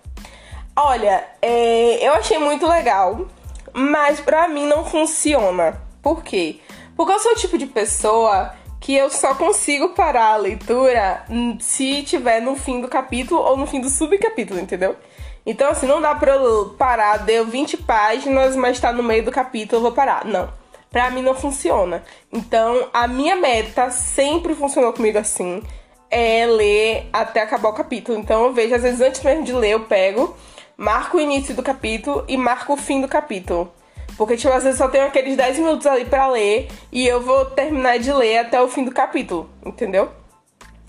Olha, 0.75 1.23
é, 1.43 2.07
eu 2.07 2.15
achei 2.15 2.39
muito 2.39 2.67
legal, 2.67 3.27
mas 3.73 4.21
pra 4.21 4.49
mim 4.49 4.67
não 4.67 4.85
funciona. 4.85 5.81
Por 6.03 6.23
quê? 6.23 6.61
Porque 6.97 7.13
eu 7.13 7.19
sou 7.19 7.33
o 7.33 7.37
tipo 7.37 7.57
de 7.57 7.67
pessoa 7.67 8.53
que 8.81 8.95
eu 8.95 9.11
só 9.11 9.35
consigo 9.35 9.91
parar 9.91 10.33
a 10.33 10.37
leitura 10.37 11.25
se 11.61 12.03
tiver 12.03 12.41
no 12.41 12.57
fim 12.57 12.81
do 12.81 12.89
capítulo 12.89 13.41
ou 13.41 13.57
no 13.57 13.67
fim 13.67 13.81
do 13.81 13.91
subcapítulo, 13.91 14.59
entendeu? 14.59 14.97
Então, 15.45 15.71
assim, 15.71 15.87
não 15.87 16.01
dá 16.01 16.15
pra 16.15 16.35
eu 16.35 16.75
parar, 16.79 17.19
deu 17.19 17.47
20 17.47 17.79
páginas, 17.79 18.57
mas 18.57 18.81
tá 18.81 18.93
no 18.93 19.03
meio 19.03 19.25
do 19.25 19.31
capítulo, 19.31 19.79
eu 19.79 19.83
vou 19.83 19.93
parar. 19.93 20.25
Não. 20.25 20.53
Pra 20.91 21.11
mim 21.11 21.23
não 21.23 21.35
funciona. 21.35 22.03
Então, 22.33 22.89
a 22.93 23.07
minha 23.07 23.37
meta 23.37 23.91
sempre 23.91 24.55
funcionou 24.55 24.93
comigo 24.93 25.19
assim. 25.19 25.63
É 26.11 26.45
ler 26.47 27.09
até 27.13 27.41
acabar 27.41 27.69
o 27.69 27.75
capítulo. 27.75 28.19
Então 28.19 28.47
eu 28.47 28.53
vejo, 28.53 28.75
às 28.75 28.83
vezes, 28.83 29.01
antes 29.01 29.23
mesmo 29.23 29.45
de 29.45 29.53
ler, 29.53 29.71
eu 29.71 29.81
pego, 29.81 30.37
marco 30.81 31.19
o 31.19 31.21
início 31.21 31.55
do 31.55 31.63
capítulo 31.63 32.25
e 32.27 32.39
marco 32.39 32.73
o 32.73 32.77
fim 32.77 33.03
do 33.03 33.07
capítulo. 33.07 33.71
Porque, 34.17 34.35
tipo, 34.35 34.51
às 34.51 34.65
vezes 34.65 34.79
só 34.79 34.89
tenho 34.89 35.05
aqueles 35.05 35.37
10 35.37 35.59
minutos 35.59 35.87
ali 35.87 36.07
para 36.07 36.27
ler 36.29 36.71
e 36.91 37.07
eu 37.07 37.21
vou 37.21 37.45
terminar 37.45 37.99
de 37.99 38.11
ler 38.11 38.39
até 38.39 38.63
o 38.63 38.67
fim 38.67 38.83
do 38.83 38.91
capítulo, 38.91 39.51
entendeu? 39.65 40.11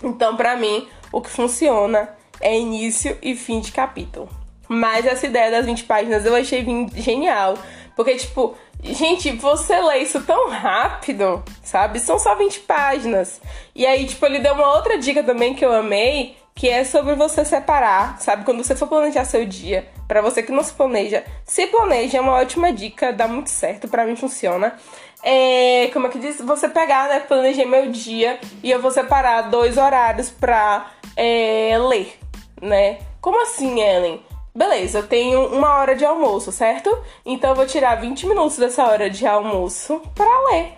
Então, 0.02 0.34
para 0.34 0.56
mim, 0.56 0.88
o 1.12 1.20
que 1.20 1.28
funciona 1.28 2.08
é 2.40 2.58
início 2.58 3.18
e 3.20 3.36
fim 3.36 3.60
de 3.60 3.70
capítulo. 3.70 4.30
Mas 4.66 5.04
essa 5.04 5.26
ideia 5.26 5.50
das 5.50 5.66
20 5.66 5.84
páginas 5.84 6.24
eu 6.24 6.34
achei 6.34 6.64
genial. 6.94 7.58
Porque, 7.94 8.16
tipo, 8.16 8.56
gente, 8.82 9.30
você 9.32 9.78
lê 9.78 9.98
isso 9.98 10.22
tão 10.22 10.48
rápido, 10.48 11.44
sabe? 11.62 12.00
São 12.00 12.18
só 12.18 12.34
20 12.34 12.60
páginas. 12.60 13.42
E 13.74 13.84
aí, 13.84 14.06
tipo, 14.06 14.24
ele 14.24 14.38
deu 14.38 14.54
uma 14.54 14.74
outra 14.74 14.96
dica 14.96 15.22
também 15.22 15.52
que 15.52 15.62
eu 15.62 15.72
amei, 15.72 16.34
que 16.54 16.68
é 16.68 16.84
sobre 16.84 17.14
você 17.14 17.44
separar, 17.44 18.20
sabe? 18.20 18.44
Quando 18.44 18.62
você 18.62 18.76
for 18.76 18.88
planejar 18.88 19.24
seu 19.24 19.44
dia, 19.44 19.88
para 20.06 20.20
você 20.20 20.42
que 20.42 20.52
não 20.52 20.62
se 20.62 20.72
planeja, 20.72 21.24
se 21.44 21.66
planeja 21.66 22.18
é 22.18 22.20
uma 22.20 22.34
ótima 22.34 22.72
dica, 22.72 23.12
dá 23.12 23.26
muito 23.26 23.50
certo, 23.50 23.88
para 23.88 24.04
mim 24.04 24.16
funciona. 24.16 24.76
É, 25.22 25.88
como 25.92 26.06
é 26.06 26.10
que 26.10 26.18
diz? 26.18 26.40
Você 26.40 26.68
pegar, 26.68 27.08
né? 27.08 27.20
Planejei 27.20 27.64
meu 27.64 27.90
dia 27.90 28.38
e 28.62 28.70
eu 28.70 28.82
vou 28.82 28.90
separar 28.90 29.42
dois 29.42 29.78
horários 29.78 30.30
pra 30.30 30.90
é, 31.16 31.76
ler, 31.78 32.18
né? 32.60 32.98
Como 33.20 33.40
assim, 33.42 33.80
Ellen? 33.80 34.20
Beleza, 34.54 34.98
eu 34.98 35.08
tenho 35.08 35.46
uma 35.46 35.76
hora 35.76 35.94
de 35.94 36.04
almoço, 36.04 36.52
certo? 36.52 36.90
Então 37.24 37.50
eu 37.50 37.56
vou 37.56 37.66
tirar 37.66 37.94
20 37.94 38.26
minutos 38.26 38.58
dessa 38.58 38.84
hora 38.84 39.08
de 39.08 39.26
almoço 39.26 40.02
para 40.14 40.50
ler. 40.50 40.74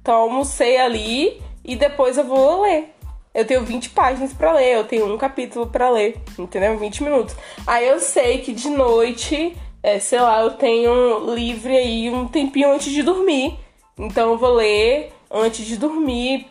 Então 0.00 0.14
almocei 0.14 0.78
ali 0.78 1.42
e 1.62 1.76
depois 1.76 2.16
eu 2.16 2.24
vou 2.24 2.62
ler. 2.62 2.94
Eu 3.32 3.44
tenho 3.44 3.64
20 3.64 3.90
páginas 3.90 4.32
para 4.32 4.52
ler, 4.52 4.74
eu 4.74 4.84
tenho 4.84 5.12
um 5.12 5.16
capítulo 5.16 5.66
para 5.66 5.88
ler, 5.88 6.20
entendeu? 6.36 6.76
20 6.76 7.02
minutos. 7.04 7.36
Aí 7.66 7.86
eu 7.86 8.00
sei 8.00 8.38
que 8.38 8.52
de 8.52 8.68
noite, 8.68 9.56
é, 9.82 10.00
sei 10.00 10.20
lá, 10.20 10.40
eu 10.40 10.50
tenho 10.50 11.32
livre 11.32 11.76
aí 11.76 12.10
um 12.10 12.26
tempinho 12.26 12.72
antes 12.72 12.92
de 12.92 13.02
dormir. 13.02 13.56
Então 13.96 14.32
eu 14.32 14.38
vou 14.38 14.54
ler 14.54 15.12
antes 15.30 15.64
de 15.64 15.76
dormir 15.76 16.48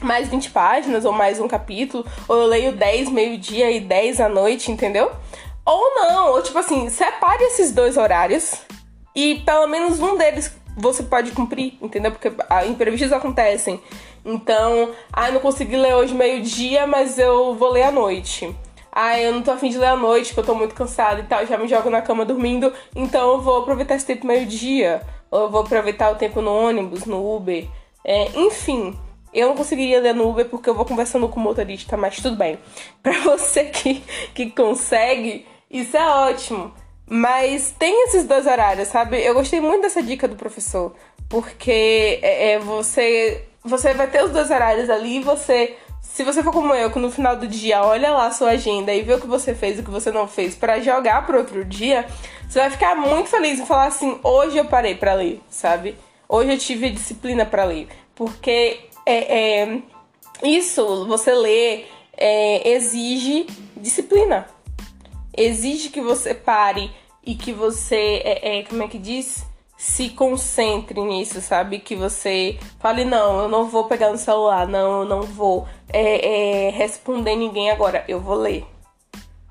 mais 0.00 0.28
20 0.28 0.50
páginas 0.50 1.04
ou 1.04 1.12
mais 1.12 1.38
um 1.38 1.48
capítulo, 1.48 2.04
ou 2.26 2.36
eu 2.36 2.46
leio 2.46 2.72
10 2.72 3.10
meio-dia 3.10 3.70
e 3.70 3.80
10 3.80 4.20
à 4.20 4.28
noite, 4.28 4.70
entendeu? 4.72 5.10
Ou 5.64 5.94
não, 5.96 6.32
ou 6.32 6.42
tipo 6.42 6.58
assim, 6.58 6.88
separe 6.88 7.42
esses 7.44 7.72
dois 7.72 7.96
horários 7.96 8.54
e 9.14 9.42
pelo 9.44 9.66
menos 9.66 10.00
um 10.00 10.16
deles 10.16 10.54
você 10.76 11.02
pode 11.02 11.32
cumprir, 11.32 11.78
entendeu? 11.80 12.12
Porque 12.12 12.30
imprevistos 12.68 13.12
acontecem. 13.12 13.80
Então, 14.26 14.90
ah, 15.12 15.30
não 15.30 15.38
consegui 15.38 15.76
ler 15.76 15.94
hoje 15.94 16.12
meio-dia, 16.12 16.84
mas 16.84 17.16
eu 17.16 17.54
vou 17.54 17.70
ler 17.70 17.84
à 17.84 17.92
noite. 17.92 18.52
Ah, 18.90 19.20
eu 19.20 19.32
não 19.32 19.40
tô 19.40 19.52
afim 19.52 19.68
de 19.68 19.78
ler 19.78 19.86
à 19.86 19.96
noite, 19.96 20.34
porque 20.34 20.40
eu 20.40 20.52
tô 20.52 20.54
muito 20.58 20.74
cansada 20.74 21.20
e 21.20 21.22
tal, 21.22 21.46
já 21.46 21.56
me 21.56 21.68
jogo 21.68 21.88
na 21.88 22.02
cama 22.02 22.24
dormindo, 22.24 22.72
então 22.94 23.34
eu 23.34 23.40
vou 23.40 23.58
aproveitar 23.58 23.94
esse 23.94 24.04
tempo 24.04 24.26
meio-dia. 24.26 25.00
Ou 25.30 25.42
eu 25.42 25.50
vou 25.50 25.60
aproveitar 25.60 26.10
o 26.10 26.16
tempo 26.16 26.42
no 26.42 26.52
ônibus, 26.52 27.04
no 27.04 27.36
Uber. 27.36 27.68
É, 28.04 28.30
enfim, 28.34 28.98
eu 29.32 29.48
não 29.48 29.54
conseguiria 29.54 30.00
ler 30.00 30.14
no 30.14 30.28
Uber 30.28 30.48
porque 30.48 30.68
eu 30.68 30.74
vou 30.74 30.84
conversando 30.84 31.28
com 31.28 31.38
o 31.38 31.42
motorista, 31.42 31.96
mas 31.96 32.16
tudo 32.16 32.36
bem. 32.36 32.58
Pra 33.02 33.20
você 33.20 33.66
que, 33.66 34.02
que 34.34 34.50
consegue, 34.50 35.46
isso 35.70 35.96
é 35.96 36.08
ótimo. 36.08 36.74
Mas 37.08 37.72
tem 37.78 38.04
esses 38.04 38.24
dois 38.24 38.44
horários, 38.44 38.88
sabe? 38.88 39.22
Eu 39.24 39.34
gostei 39.34 39.60
muito 39.60 39.82
dessa 39.82 40.02
dica 40.02 40.26
do 40.26 40.34
professor, 40.34 40.96
porque 41.28 42.18
é, 42.22 42.52
é 42.52 42.58
você 42.58 43.46
você 43.66 43.92
vai 43.94 44.06
ter 44.06 44.24
os 44.24 44.30
dois 44.30 44.50
horários 44.50 44.88
ali 44.88 45.18
e 45.18 45.22
você. 45.22 45.76
Se 46.00 46.22
você 46.22 46.42
for 46.42 46.52
como 46.52 46.74
eu, 46.74 46.90
que 46.90 46.98
no 46.98 47.10
final 47.10 47.36
do 47.36 47.46
dia 47.46 47.82
olha 47.82 48.10
lá 48.10 48.26
a 48.26 48.30
sua 48.30 48.50
agenda 48.50 48.94
e 48.94 49.02
vê 49.02 49.14
o 49.14 49.20
que 49.20 49.26
você 49.26 49.54
fez 49.54 49.76
e 49.76 49.80
o 49.80 49.84
que 49.84 49.90
você 49.90 50.10
não 50.10 50.26
fez 50.26 50.54
para 50.54 50.80
jogar 50.80 51.26
pro 51.26 51.38
outro 51.38 51.64
dia, 51.64 52.06
você 52.48 52.60
vai 52.60 52.70
ficar 52.70 52.94
muito 52.94 53.28
feliz 53.28 53.58
e 53.58 53.66
falar 53.66 53.86
assim: 53.86 54.18
hoje 54.22 54.56
eu 54.56 54.64
parei 54.64 54.94
para 54.94 55.14
ler, 55.14 55.40
sabe? 55.50 55.96
Hoje 56.28 56.52
eu 56.52 56.58
tive 56.58 56.90
disciplina 56.90 57.44
para 57.44 57.64
ler. 57.64 57.88
Porque 58.14 58.80
é, 59.04 59.62
é, 59.62 59.78
isso, 60.42 61.06
você 61.06 61.32
ler, 61.32 61.88
é, 62.16 62.70
exige 62.70 63.46
disciplina. 63.76 64.48
Exige 65.36 65.90
que 65.90 66.00
você 66.00 66.34
pare 66.34 66.90
e 67.24 67.34
que 67.34 67.52
você, 67.52 68.22
é, 68.24 68.58
é, 68.58 68.62
como 68.62 68.82
é 68.82 68.88
que 68.88 68.98
diz? 68.98 69.44
Se 69.76 70.10
concentre 70.10 71.00
nisso, 71.00 71.40
sabe? 71.40 71.78
Que 71.78 71.94
você 71.94 72.58
fale, 72.78 73.04
não, 73.04 73.40
eu 73.40 73.48
não 73.48 73.68
vou 73.68 73.84
pegar 73.84 74.10
no 74.10 74.18
celular, 74.18 74.66
não, 74.66 75.00
eu 75.00 75.04
não 75.04 75.22
vou 75.22 75.66
é, 75.92 76.68
é, 76.68 76.70
responder 76.70 77.36
ninguém 77.36 77.70
agora, 77.70 78.04
eu 78.08 78.20
vou 78.20 78.36
ler. 78.36 78.64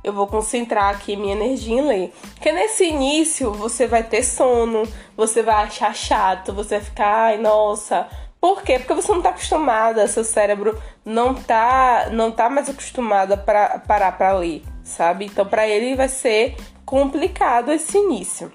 Eu 0.03 0.13
vou 0.13 0.27
concentrar 0.27 0.93
aqui 0.93 1.15
minha 1.15 1.33
energia 1.33 1.79
em 1.79 1.81
ler. 1.81 2.13
Porque 2.35 2.51
nesse 2.51 2.85
início 2.85 3.51
você 3.51 3.87
vai 3.87 4.03
ter 4.03 4.23
sono, 4.23 4.83
você 5.17 5.41
vai 5.41 5.63
achar 5.63 5.95
chato, 5.95 6.53
você 6.53 6.75
vai 6.75 6.85
ficar, 6.85 7.15
ai, 7.23 7.37
nossa. 7.39 8.07
Por 8.39 8.61
quê? 8.61 8.77
Porque 8.77 8.93
você 8.93 9.11
não 9.11 9.23
tá 9.23 9.29
acostumada, 9.29 10.07
seu 10.07 10.23
cérebro 10.23 10.79
não 11.03 11.33
tá, 11.33 12.09
não 12.11 12.31
tá 12.31 12.49
mais 12.49 12.69
acostumado 12.69 13.33
a 13.33 13.37
parar 13.37 14.11
pra 14.11 14.33
ler, 14.33 14.61
sabe? 14.83 15.25
Então 15.25 15.45
para 15.45 15.67
ele 15.67 15.95
vai 15.95 16.07
ser 16.07 16.55
complicado 16.85 17.71
esse 17.71 17.97
início. 17.97 18.51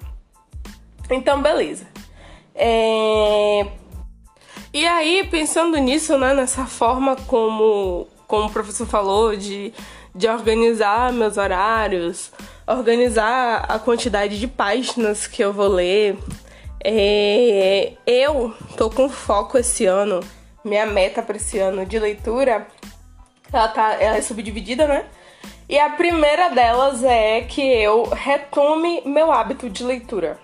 Então, 1.11 1.41
beleza. 1.41 1.85
É... 2.55 3.67
E 4.73 4.87
aí, 4.87 5.27
pensando 5.29 5.77
nisso, 5.77 6.17
né, 6.17 6.33
nessa 6.33 6.65
forma 6.65 7.15
como, 7.27 8.07
como 8.25 8.47
o 8.47 8.51
professor 8.51 8.87
falou, 8.87 9.35
de, 9.35 9.73
de 10.15 10.27
organizar 10.29 11.11
meus 11.11 11.37
horários, 11.37 12.31
organizar 12.65 13.65
a 13.67 13.77
quantidade 13.77 14.39
de 14.39 14.47
páginas 14.47 15.27
que 15.27 15.43
eu 15.43 15.51
vou 15.51 15.67
ler, 15.67 16.17
é... 16.83 17.93
eu 18.07 18.53
tô 18.77 18.89
com 18.89 19.09
foco 19.09 19.57
esse 19.57 19.85
ano, 19.85 20.21
minha 20.63 20.85
meta 20.85 21.21
para 21.21 21.35
esse 21.35 21.59
ano 21.59 21.85
de 21.85 21.99
leitura, 21.99 22.65
ela, 23.51 23.67
tá, 23.67 23.97
ela 23.99 24.15
é 24.15 24.21
subdividida, 24.21 24.87
né? 24.87 25.05
E 25.67 25.77
a 25.77 25.89
primeira 25.89 26.49
delas 26.49 27.03
é 27.03 27.41
que 27.41 27.61
eu 27.61 28.03
retome 28.03 29.01
meu 29.05 29.31
hábito 29.31 29.69
de 29.69 29.83
leitura. 29.83 30.39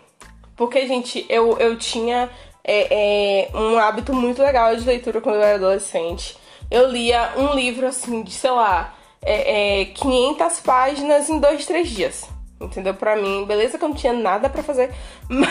Porque, 0.57 0.87
gente, 0.87 1.23
eu, 1.29 1.57
eu 1.59 1.77
tinha 1.77 2.29
é, 2.63 3.47
é, 3.53 3.57
um 3.57 3.77
hábito 3.77 4.13
muito 4.13 4.41
legal 4.41 4.75
de 4.75 4.83
leitura 4.83 5.21
quando 5.21 5.35
eu 5.35 5.43
era 5.43 5.55
adolescente. 5.55 6.35
Eu 6.69 6.89
lia 6.89 7.31
um 7.37 7.53
livro, 7.53 7.85
assim, 7.87 8.23
de, 8.23 8.31
sei 8.31 8.51
lá, 8.51 8.93
é, 9.21 9.85
500 9.93 10.41
é, 10.41 10.61
páginas 10.63 11.29
em 11.29 11.39
dois, 11.39 11.65
três 11.65 11.89
dias. 11.89 12.27
Entendeu? 12.59 12.95
Pra 12.95 13.15
mim, 13.15 13.45
beleza 13.45 13.77
que 13.77 13.85
eu 13.85 13.89
não 13.89 13.95
tinha 13.95 14.13
nada 14.13 14.49
para 14.49 14.63
fazer, 14.63 14.91
mas, 15.29 15.49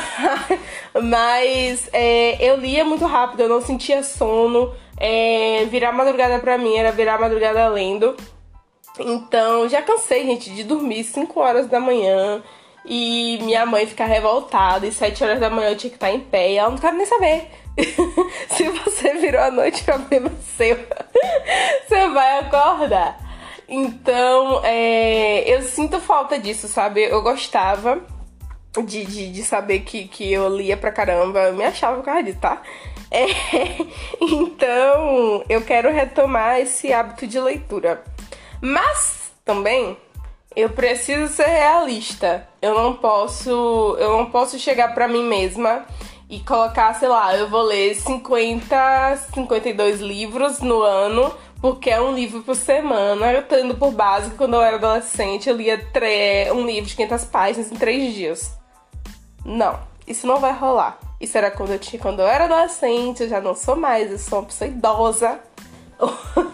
mas 1.05 1.89
é, 1.93 2.37
eu 2.45 2.57
lia 2.57 2.85
muito 2.85 3.07
rápido, 3.07 3.45
eu 3.45 3.49
não 3.49 3.61
sentia 3.63 4.03
sono. 4.03 4.75
É, 4.99 5.67
virar 5.67 5.93
madrugada 5.93 6.41
pra 6.41 6.59
mim 6.59 6.75
era 6.75 6.91
virar 6.91 7.21
madrugada 7.21 7.69
lendo. 7.69 8.17
Então, 8.99 9.69
já 9.69 9.83
cansei, 9.83 10.25
gente, 10.25 10.51
de 10.51 10.65
dormir 10.65 11.05
5 11.05 11.39
horas 11.39 11.69
da 11.69 11.79
manhã 11.79 12.43
e 12.87 13.39
minha 13.43 13.67
mãe 13.67 13.87
ficar 13.87 14.07
revoltada 14.07 14.87
e 14.87 14.93
sete 14.93 15.23
horas 15.25 15.41
da 15.41 15.51
manhã 15.51 15.71
eu 15.71 15.77
tinha 15.77 15.91
que 15.91 15.97
estar 15.97 16.11
em 16.11 16.21
pé 16.21 16.53
e 16.53 16.57
ela 16.57 16.71
não 16.71 16.79
quer 16.79 16.93
nem 16.93 17.07
saber. 17.07 17.51
Se 18.57 18.69
você 18.69 19.15
virou 19.15 19.41
a 19.41 19.51
noite, 19.51 19.85
problema 19.85 20.31
seu. 20.57 20.77
você 21.87 22.09
vai 22.09 22.39
acordar. 22.39 23.19
Então, 23.69 24.61
é, 24.65 25.43
eu 25.53 25.63
sinto 25.63 26.01
falta 26.01 26.39
disso, 26.39 26.69
sabe? 26.69 27.03
Eu 27.03 27.23
gostava 27.23 28.01
de, 28.85 29.05
de, 29.05 29.33
de, 29.33 29.43
saber 29.43 29.81
que, 29.81 30.07
que 30.07 30.33
eu 30.33 30.49
lia 30.49 30.77
pra 30.77 30.93
caramba. 30.93 31.41
Eu 31.41 31.55
me 31.55 31.65
achava 31.65 31.97
por 31.97 32.05
causa 32.05 32.23
disso, 32.23 32.39
tá? 32.39 32.63
É, 33.11 33.27
então, 34.21 35.45
eu 35.49 35.63
quero 35.63 35.93
retomar 35.93 36.61
esse 36.61 36.93
hábito 36.93 37.27
de 37.27 37.41
leitura. 37.41 38.03
Mas, 38.61 39.33
também, 39.45 39.97
eu 40.57 40.71
preciso 40.71 41.33
ser 41.33 41.47
realista. 41.47 42.49
Eu 42.63 42.75
não 42.75 42.95
posso, 42.95 43.51
eu 44.01 44.17
não 44.17 44.31
posso 44.31 44.59
chegar 44.59 44.95
para 44.95 45.07
mim 45.07 45.23
mesma 45.23 45.85
e 46.31 46.41
colocar, 46.41 46.95
sei 46.95 47.09
lá, 47.09 47.37
eu 47.37 47.49
vou 47.49 47.63
ler 47.63 47.95
50, 47.95 49.17
52 49.35 50.01
livros 50.01 50.61
no 50.61 50.81
ano, 50.81 51.33
porque 51.61 51.91
é 51.91 52.01
um 52.01 52.15
livro 52.15 52.43
por 52.43 52.57
semana. 52.57 53.31
Eu 53.33 53.43
tô 53.43 53.57
indo 53.59 53.75
por 53.77 53.93
básico, 53.93 54.37
quando 54.37 54.55
eu 54.55 54.63
era 54.63 54.77
adolescente, 54.77 55.51
eu 55.51 55.55
lia 55.55 55.79
um 56.55 56.65
livro 56.65 56.89
de 56.89 56.97
500 56.97 57.25
páginas 57.27 57.71
em 57.71 57.77
3 57.77 58.15
dias. 58.15 58.59
Não, 59.45 59.79
isso 60.07 60.27
não 60.27 60.41
vai 60.41 60.53
rolar. 60.53 60.99
Isso 61.21 61.37
era 61.37 61.51
quando 61.51 61.73
eu 61.73 61.79
tinha, 61.79 62.01
quando 62.01 62.21
eu 62.21 62.27
era 62.27 62.45
adolescente, 62.45 63.23
eu 63.23 63.29
já 63.29 63.41
não 63.43 63.55
sou 63.55 63.77
mais, 63.77 64.11
eu 64.11 64.19
sou 64.19 64.41
uma 64.41 64.47
pessoa 64.47 64.69
idosa. 64.69 65.39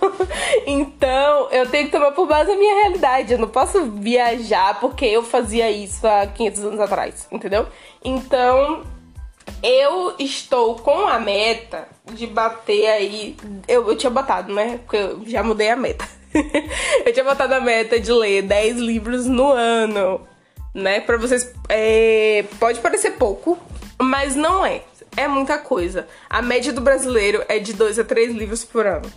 então, 0.66 1.48
eu 1.50 1.68
tenho 1.68 1.86
que 1.86 1.92
tomar 1.92 2.12
por 2.12 2.26
base 2.26 2.50
a 2.50 2.56
minha 2.56 2.82
realidade. 2.82 3.32
Eu 3.32 3.38
não 3.38 3.48
posso 3.48 3.84
viajar 3.90 4.78
porque 4.80 5.04
eu 5.04 5.22
fazia 5.22 5.70
isso 5.70 6.06
há 6.06 6.26
500 6.26 6.64
anos 6.64 6.80
atrás, 6.80 7.28
entendeu? 7.30 7.66
Então, 8.04 8.82
eu 9.62 10.14
estou 10.18 10.76
com 10.76 11.06
a 11.06 11.18
meta 11.18 11.88
de 12.12 12.26
bater 12.26 12.88
aí. 12.88 13.36
Eu, 13.68 13.88
eu 13.88 13.96
tinha 13.96 14.10
botado, 14.10 14.52
né? 14.52 14.80
Porque 14.84 14.96
eu 14.96 15.22
já 15.26 15.42
mudei 15.42 15.70
a 15.70 15.76
meta. 15.76 16.06
eu 17.04 17.12
tinha 17.12 17.24
botado 17.24 17.54
a 17.54 17.60
meta 17.60 18.00
de 18.00 18.12
ler 18.12 18.42
10 18.42 18.78
livros 18.78 19.26
no 19.26 19.50
ano, 19.52 20.26
né? 20.74 21.00
Pra 21.00 21.16
vocês. 21.16 21.52
É, 21.68 22.44
pode 22.58 22.80
parecer 22.80 23.12
pouco, 23.12 23.58
mas 24.00 24.34
não 24.34 24.64
é. 24.64 24.82
É 25.16 25.28
muita 25.28 25.58
coisa. 25.58 26.08
A 26.28 26.40
média 26.40 26.72
do 26.72 26.80
brasileiro 26.80 27.44
é 27.48 27.58
de 27.58 27.74
2 27.74 27.98
a 27.98 28.04
3 28.04 28.32
livros 28.32 28.64
por 28.64 28.86
ano. 28.86 29.10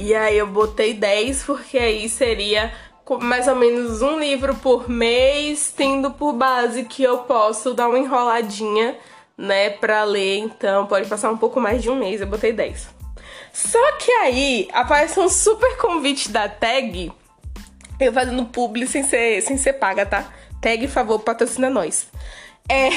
E 0.00 0.14
aí 0.14 0.38
eu 0.38 0.46
botei 0.46 0.94
10 0.94 1.42
porque 1.42 1.76
aí 1.76 2.08
seria 2.08 2.72
mais 3.20 3.48
ou 3.48 3.56
menos 3.56 4.00
um 4.00 4.16
livro 4.16 4.54
por 4.54 4.88
mês, 4.88 5.74
tendo 5.76 6.12
por 6.12 6.32
base 6.34 6.84
que 6.84 7.02
eu 7.02 7.18
posso 7.18 7.74
dar 7.74 7.88
uma 7.88 7.98
enroladinha, 7.98 8.96
né, 9.36 9.70
pra 9.70 10.04
ler. 10.04 10.38
Então 10.38 10.86
pode 10.86 11.08
passar 11.08 11.32
um 11.32 11.36
pouco 11.36 11.60
mais 11.60 11.82
de 11.82 11.90
um 11.90 11.96
mês, 11.96 12.20
eu 12.20 12.28
botei 12.28 12.52
10. 12.52 12.88
Só 13.52 13.92
que 13.96 14.12
aí 14.12 14.68
aparece 14.72 15.18
um 15.18 15.28
super 15.28 15.76
convite 15.78 16.30
da 16.30 16.48
tag, 16.48 17.10
eu 17.98 18.12
fazendo 18.12 18.44
publi 18.44 18.86
sem 18.86 19.02
ser, 19.02 19.42
sem 19.42 19.58
ser 19.58 19.72
paga, 19.72 20.06
tá? 20.06 20.32
Tag, 20.60 20.86
favor, 20.86 21.18
patrocina 21.18 21.68
nós. 21.68 22.06
É. 22.68 22.90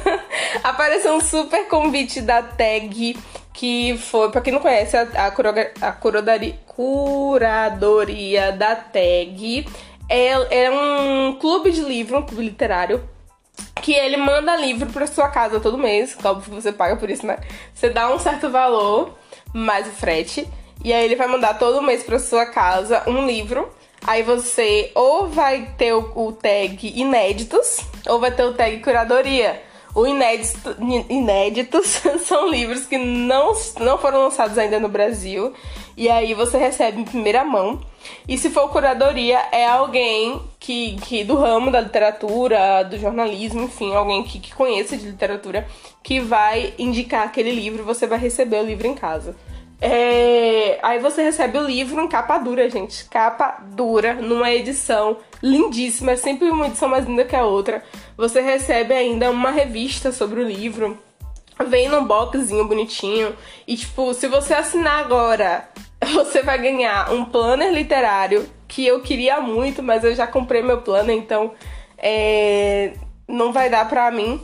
Apareceu 0.62 1.14
um 1.14 1.20
super 1.20 1.68
convite 1.68 2.20
da 2.20 2.42
tag 2.42 3.16
que 3.54 3.96
foi, 3.96 4.30
pra 4.30 4.42
quem 4.42 4.52
não 4.52 4.60
conhece, 4.60 4.96
a, 4.96 5.08
a, 5.14 5.88
a 5.88 5.92
curadori, 5.92 6.58
curadoria 6.66 8.52
da 8.52 8.76
tag 8.76 9.66
é, 10.08 10.64
é 10.64 10.70
um 10.70 11.36
clube 11.36 11.70
de 11.70 11.80
livro, 11.80 12.18
um 12.18 12.22
clube 12.22 12.44
literário, 12.44 13.08
que 13.80 13.94
ele 13.94 14.18
manda 14.18 14.54
livro 14.56 14.90
pra 14.92 15.06
sua 15.06 15.28
casa 15.28 15.60
todo 15.60 15.78
mês. 15.78 16.16
Óbvio 16.22 16.54
que 16.54 16.62
você 16.62 16.72
paga 16.72 16.96
por 16.96 17.08
isso, 17.08 17.26
né? 17.26 17.38
Você 17.72 17.88
dá 17.88 18.12
um 18.12 18.18
certo 18.18 18.50
valor, 18.50 19.16
mais 19.54 19.86
o 19.86 19.92
frete, 19.92 20.46
e 20.84 20.92
aí 20.92 21.04
ele 21.04 21.16
vai 21.16 21.28
mandar 21.28 21.58
todo 21.58 21.80
mês 21.80 22.02
pra 22.02 22.18
sua 22.18 22.44
casa 22.44 23.02
um 23.06 23.24
livro 23.24 23.72
Aí 24.06 24.22
você 24.22 24.92
ou 24.94 25.28
vai 25.28 25.74
ter 25.78 25.94
o, 25.94 26.12
o 26.14 26.32
tag 26.32 26.92
inéditos 26.94 27.80
ou 28.06 28.20
vai 28.20 28.30
ter 28.30 28.44
o 28.44 28.52
tag 28.52 28.78
curadoria. 28.80 29.62
O 29.94 30.06
inédito, 30.06 30.76
inéditos 31.08 32.02
são 32.26 32.50
livros 32.50 32.84
que 32.84 32.98
não, 32.98 33.52
não 33.80 33.96
foram 33.96 34.24
lançados 34.24 34.58
ainda 34.58 34.80
no 34.80 34.88
Brasil. 34.88 35.52
E 35.96 36.10
aí 36.10 36.34
você 36.34 36.58
recebe 36.58 37.00
em 37.00 37.04
primeira 37.04 37.44
mão. 37.44 37.80
E 38.26 38.36
se 38.36 38.50
for 38.50 38.68
curadoria, 38.70 39.38
é 39.52 39.66
alguém 39.66 40.42
que, 40.58 40.96
que 40.96 41.22
do 41.22 41.36
ramo 41.36 41.70
da 41.70 41.80
literatura, 41.80 42.82
do 42.82 42.98
jornalismo, 42.98 43.62
enfim, 43.62 43.94
alguém 43.94 44.24
que, 44.24 44.40
que 44.40 44.52
conheça 44.52 44.96
de 44.96 45.06
literatura, 45.06 45.66
que 46.02 46.18
vai 46.18 46.74
indicar 46.76 47.24
aquele 47.24 47.52
livro, 47.52 47.84
você 47.84 48.06
vai 48.06 48.18
receber 48.18 48.58
o 48.58 48.66
livro 48.66 48.88
em 48.88 48.94
casa. 48.94 49.36
É... 49.86 50.78
Aí 50.82 50.98
você 50.98 51.22
recebe 51.22 51.58
o 51.58 51.66
livro 51.66 52.00
em 52.00 52.08
capa 52.08 52.38
dura, 52.38 52.70
gente. 52.70 53.04
Capa 53.04 53.58
dura, 53.62 54.14
numa 54.14 54.50
edição 54.50 55.18
lindíssima, 55.42 56.12
é 56.12 56.16
sempre 56.16 56.48
uma 56.50 56.68
edição 56.68 56.88
mais 56.88 57.04
linda 57.04 57.22
que 57.26 57.36
a 57.36 57.44
outra. 57.44 57.84
Você 58.16 58.40
recebe 58.40 58.94
ainda 58.94 59.30
uma 59.30 59.50
revista 59.50 60.10
sobre 60.10 60.40
o 60.40 60.48
livro. 60.48 60.98
Vem 61.68 61.86
num 61.86 62.02
boxzinho 62.02 62.66
bonitinho. 62.66 63.36
E, 63.66 63.76
tipo, 63.76 64.14
se 64.14 64.26
você 64.26 64.54
assinar 64.54 65.04
agora, 65.04 65.68
você 66.14 66.42
vai 66.42 66.56
ganhar 66.56 67.12
um 67.12 67.26
planner 67.26 67.70
literário 67.70 68.48
que 68.66 68.86
eu 68.86 69.02
queria 69.02 69.38
muito, 69.38 69.82
mas 69.82 70.02
eu 70.02 70.14
já 70.14 70.26
comprei 70.26 70.62
meu 70.62 70.80
planner, 70.80 71.14
então 71.14 71.52
é... 71.98 72.94
não 73.28 73.52
vai 73.52 73.68
dar 73.68 73.86
pra 73.86 74.10
mim. 74.10 74.40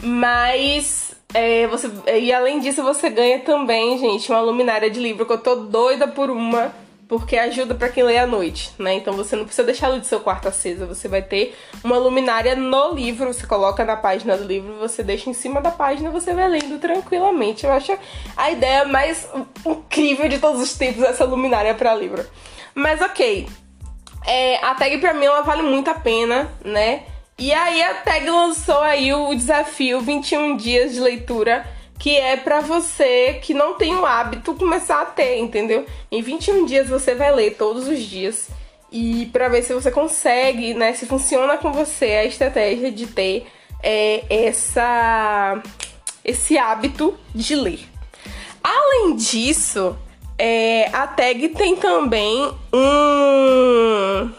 Mas 0.00 1.13
é, 1.34 1.66
você, 1.66 1.90
e 2.16 2.32
além 2.32 2.60
disso, 2.60 2.82
você 2.82 3.10
ganha 3.10 3.40
também, 3.40 3.98
gente, 3.98 4.30
uma 4.30 4.40
luminária 4.40 4.88
de 4.88 5.00
livro 5.00 5.26
que 5.26 5.32
eu 5.32 5.38
tô 5.38 5.56
doida 5.56 6.06
por 6.06 6.30
uma, 6.30 6.72
porque 7.08 7.36
ajuda 7.36 7.74
para 7.74 7.88
quem 7.88 8.04
lê 8.04 8.16
à 8.18 8.26
noite, 8.26 8.72
né? 8.78 8.94
Então 8.94 9.14
você 9.14 9.34
não 9.34 9.44
precisa 9.44 9.66
deixar 9.66 9.88
a 9.88 9.90
luz 9.90 10.02
do 10.02 10.06
seu 10.06 10.20
quarto 10.20 10.46
acesa, 10.46 10.86
você 10.86 11.08
vai 11.08 11.22
ter 11.22 11.56
uma 11.82 11.98
luminária 11.98 12.54
no 12.54 12.94
livro, 12.94 13.32
você 13.32 13.46
coloca 13.46 13.84
na 13.84 13.96
página 13.96 14.36
do 14.36 14.44
livro, 14.44 14.74
você 14.78 15.02
deixa 15.02 15.28
em 15.28 15.34
cima 15.34 15.60
da 15.60 15.72
página, 15.72 16.08
você 16.08 16.32
vai 16.32 16.48
lendo 16.48 16.78
tranquilamente. 16.78 17.66
Eu 17.66 17.72
acho 17.72 17.98
a 18.36 18.50
ideia 18.52 18.84
mais 18.84 19.28
incrível 19.66 20.28
de 20.28 20.38
todos 20.38 20.62
os 20.62 20.74
tempos 20.74 21.02
essa 21.02 21.24
luminária 21.24 21.74
para 21.74 21.94
livro. 21.94 22.24
Mas 22.74 23.00
ok, 23.00 23.48
é, 24.24 24.56
a 24.64 24.74
tag 24.74 24.98
pra 24.98 25.12
mim 25.12 25.26
ela 25.26 25.42
vale 25.42 25.62
muito 25.62 25.90
a 25.90 25.94
pena, 25.94 26.48
né? 26.64 27.04
E 27.36 27.52
aí 27.52 27.82
a 27.82 27.94
TAG 27.94 28.30
lançou 28.30 28.80
aí 28.80 29.12
o 29.12 29.34
desafio 29.34 30.00
21 30.00 30.56
dias 30.56 30.92
de 30.92 31.00
leitura, 31.00 31.66
que 31.98 32.16
é 32.16 32.36
para 32.36 32.60
você 32.60 33.40
que 33.42 33.52
não 33.52 33.74
tem 33.74 33.94
o 33.94 34.06
hábito 34.06 34.54
começar 34.54 35.02
a 35.02 35.06
ter, 35.06 35.38
entendeu? 35.38 35.84
Em 36.10 36.22
21 36.22 36.64
dias 36.64 36.88
você 36.88 37.14
vai 37.14 37.34
ler 37.34 37.56
todos 37.56 37.88
os 37.88 37.98
dias 37.98 38.48
e 38.90 39.26
para 39.32 39.48
ver 39.48 39.62
se 39.62 39.74
você 39.74 39.90
consegue, 39.90 40.74
né, 40.74 40.92
se 40.92 41.06
funciona 41.06 41.56
com 41.58 41.72
você 41.72 42.06
a 42.06 42.24
estratégia 42.24 42.92
de 42.92 43.06
ter 43.08 43.46
é, 43.82 44.24
essa 44.30 45.60
esse 46.24 46.56
hábito 46.56 47.18
de 47.34 47.56
ler. 47.56 47.80
Além 48.62 49.16
disso, 49.16 49.96
é, 50.38 50.88
a 50.92 51.06
tag 51.06 51.48
tem 51.50 51.76
também 51.76 52.50
um, 52.72 54.30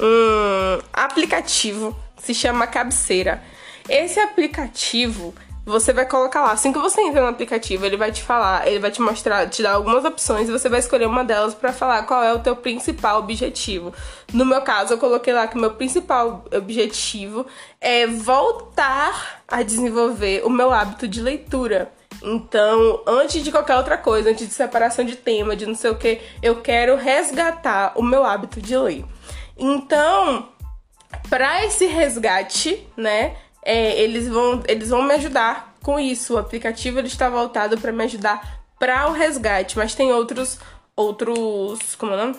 um 0.00 0.78
aplicativo 0.92 1.96
se 2.22 2.34
chama 2.34 2.66
Cabeceira. 2.66 3.42
Esse 3.88 4.20
aplicativo 4.20 5.34
você 5.64 5.92
vai 5.92 6.06
colocar 6.06 6.42
lá. 6.42 6.52
Assim 6.52 6.72
que 6.72 6.78
você 6.78 7.00
entra 7.00 7.22
no 7.22 7.28
aplicativo, 7.28 7.86
ele 7.86 7.96
vai 7.96 8.10
te 8.10 8.22
falar, 8.22 8.66
ele 8.66 8.78
vai 8.78 8.90
te 8.90 9.00
mostrar, 9.00 9.48
te 9.48 9.62
dar 9.62 9.72
algumas 9.72 10.04
opções 10.04 10.48
e 10.48 10.52
você 10.52 10.68
vai 10.68 10.80
escolher 10.80 11.06
uma 11.06 11.24
delas 11.24 11.54
para 11.54 11.72
falar 11.72 12.02
qual 12.02 12.22
é 12.22 12.32
o 12.32 12.40
teu 12.40 12.56
principal 12.56 13.20
objetivo. 13.20 13.94
No 14.32 14.44
meu 14.44 14.60
caso, 14.62 14.94
eu 14.94 14.98
coloquei 14.98 15.32
lá 15.32 15.46
que 15.46 15.56
o 15.56 15.60
meu 15.60 15.72
principal 15.72 16.44
objetivo 16.54 17.46
é 17.80 18.06
voltar 18.06 19.42
a 19.46 19.62
desenvolver 19.62 20.42
o 20.44 20.50
meu 20.50 20.72
hábito 20.72 21.06
de 21.06 21.20
leitura. 21.20 21.92
Então, 22.22 23.02
antes 23.06 23.42
de 23.42 23.50
qualquer 23.50 23.76
outra 23.76 23.96
coisa, 23.96 24.30
antes 24.30 24.46
de 24.46 24.52
separação 24.52 25.04
de 25.04 25.16
tema, 25.16 25.56
de 25.56 25.64
não 25.64 25.74
sei 25.74 25.90
o 25.90 25.94
que, 25.94 26.20
eu 26.42 26.60
quero 26.60 26.96
resgatar 26.96 27.92
o 27.96 28.02
meu 28.02 28.24
hábito 28.24 28.60
de 28.60 28.76
ler. 28.76 29.04
Então, 29.56 30.48
para 31.28 31.64
esse 31.64 31.86
resgate, 31.86 32.86
né, 32.96 33.36
é, 33.62 34.00
eles, 34.00 34.28
vão, 34.28 34.62
eles 34.66 34.88
vão 34.88 35.02
me 35.02 35.14
ajudar 35.14 35.74
com 35.82 35.98
isso. 35.98 36.34
O 36.34 36.38
aplicativo 36.38 36.98
ele 36.98 37.08
está 37.08 37.28
voltado 37.28 37.78
para 37.78 37.92
me 37.92 38.04
ajudar 38.04 38.62
para 38.78 39.08
o 39.08 39.12
resgate, 39.12 39.76
mas 39.76 39.94
tem 39.94 40.12
outros 40.12 40.58
outros, 40.96 41.94
como 41.96 42.12
é 42.12 42.32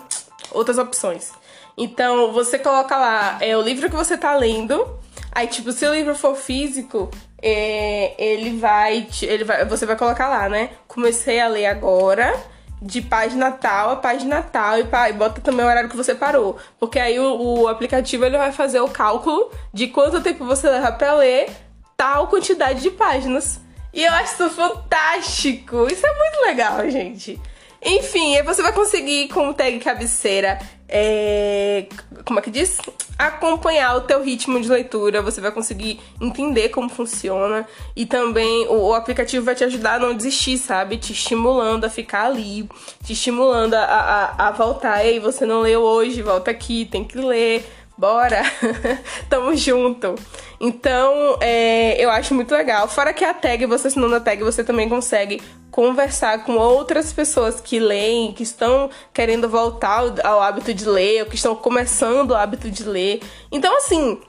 Outras 0.50 0.78
opções. 0.78 1.32
Então, 1.76 2.32
você 2.32 2.58
coloca 2.58 2.96
lá 2.96 3.38
é 3.40 3.56
o 3.56 3.62
livro 3.62 3.88
que 3.88 3.96
você 3.96 4.16
tá 4.16 4.34
lendo. 4.36 4.98
Aí, 5.32 5.46
tipo, 5.46 5.72
se 5.72 5.86
o 5.86 5.94
livro 5.94 6.14
for 6.14 6.36
físico, 6.36 7.10
é, 7.40 8.14
ele 8.18 8.58
vai, 8.58 9.08
ele 9.22 9.44
vai, 9.44 9.64
você 9.64 9.86
vai 9.86 9.96
colocar 9.96 10.28
lá, 10.28 10.48
né? 10.48 10.70
Comecei 10.86 11.40
a 11.40 11.48
ler 11.48 11.66
agora 11.66 12.38
de 12.82 13.00
página 13.00 13.52
tal 13.52 13.90
a 13.90 13.96
página 13.96 14.42
tal 14.42 14.78
e, 14.78 14.84
pá, 14.84 15.08
e 15.08 15.12
bota 15.12 15.40
também 15.40 15.64
o 15.64 15.68
horário 15.68 15.88
que 15.88 15.96
você 15.96 16.14
parou. 16.14 16.58
Porque 16.78 16.98
aí 16.98 17.18
o, 17.18 17.62
o, 17.62 17.68
aplicativo 17.68 18.24
ele 18.24 18.36
vai 18.36 18.52
fazer 18.52 18.80
o 18.80 18.88
cálculo 18.88 19.50
de 19.72 19.86
quanto 19.86 20.20
tempo 20.20 20.44
você 20.44 20.68
leva 20.68 20.90
para 20.92 21.14
ler 21.14 21.50
tal 21.96 22.26
quantidade 22.26 22.82
de 22.82 22.90
páginas. 22.90 23.60
E 23.94 24.02
eu 24.02 24.12
acho 24.12 24.34
isso 24.34 24.50
fantástico! 24.50 25.86
Isso 25.86 26.06
é 26.06 26.18
muito 26.18 26.46
legal, 26.46 26.90
gente. 26.90 27.40
Enfim, 27.84 28.36
aí 28.36 28.42
você 28.42 28.62
vai 28.62 28.72
conseguir 28.72 29.28
com 29.28 29.48
o 29.48 29.54
tag 29.54 29.78
cabeceira, 29.80 30.58
é, 30.88 31.86
como 32.24 32.38
é 32.38 32.42
que 32.42 32.50
diz? 32.50 32.78
Acompanhar 33.18 33.96
o 33.96 34.02
teu 34.02 34.22
ritmo 34.22 34.60
de 34.60 34.68
leitura, 34.68 35.20
você 35.20 35.40
vai 35.40 35.50
conseguir 35.50 35.98
entender 36.20 36.68
como 36.68 36.88
funciona 36.88 37.66
e 37.96 38.06
também 38.06 38.66
o, 38.68 38.88
o 38.88 38.94
aplicativo 38.94 39.44
vai 39.44 39.54
te 39.54 39.64
ajudar 39.64 39.94
a 39.94 39.98
não 39.98 40.14
desistir, 40.14 40.58
sabe? 40.58 40.96
Te 40.96 41.12
estimulando 41.12 41.84
a 41.84 41.90
ficar 41.90 42.26
ali, 42.26 42.68
te 43.02 43.14
estimulando 43.14 43.74
a, 43.74 43.84
a, 43.84 44.48
a 44.48 44.50
voltar. 44.52 45.04
E 45.04 45.10
aí, 45.10 45.18
você 45.18 45.44
não 45.44 45.62
leu 45.62 45.80
hoje, 45.80 46.22
volta 46.22 46.50
aqui, 46.50 46.84
tem 46.84 47.02
que 47.02 47.18
ler 47.18 47.64
bora, 47.96 48.42
tamo 49.28 49.54
junto. 49.56 50.14
Então, 50.60 51.38
é, 51.40 52.02
eu 52.02 52.10
acho 52.10 52.34
muito 52.34 52.52
legal. 52.52 52.88
Fora 52.88 53.12
que 53.12 53.24
a 53.24 53.34
tag, 53.34 53.64
você 53.66 53.88
assinando 53.88 54.14
a 54.14 54.20
tag, 54.20 54.42
você 54.42 54.64
também 54.64 54.88
consegue 54.88 55.40
conversar 55.72 56.44
com 56.44 56.56
outras 56.56 57.14
pessoas 57.14 57.58
que 57.58 57.80
leem, 57.80 58.32
que 58.32 58.42
estão 58.42 58.90
querendo 59.12 59.48
voltar 59.48 60.04
ao 60.22 60.40
hábito 60.40 60.72
de 60.72 60.84
ler, 60.84 61.22
ou 61.22 61.28
que 61.28 61.34
estão 61.34 61.56
começando 61.56 62.32
o 62.32 62.36
hábito 62.36 62.70
de 62.70 62.84
ler. 62.84 63.22
Então, 63.50 63.74
assim, 63.78 64.20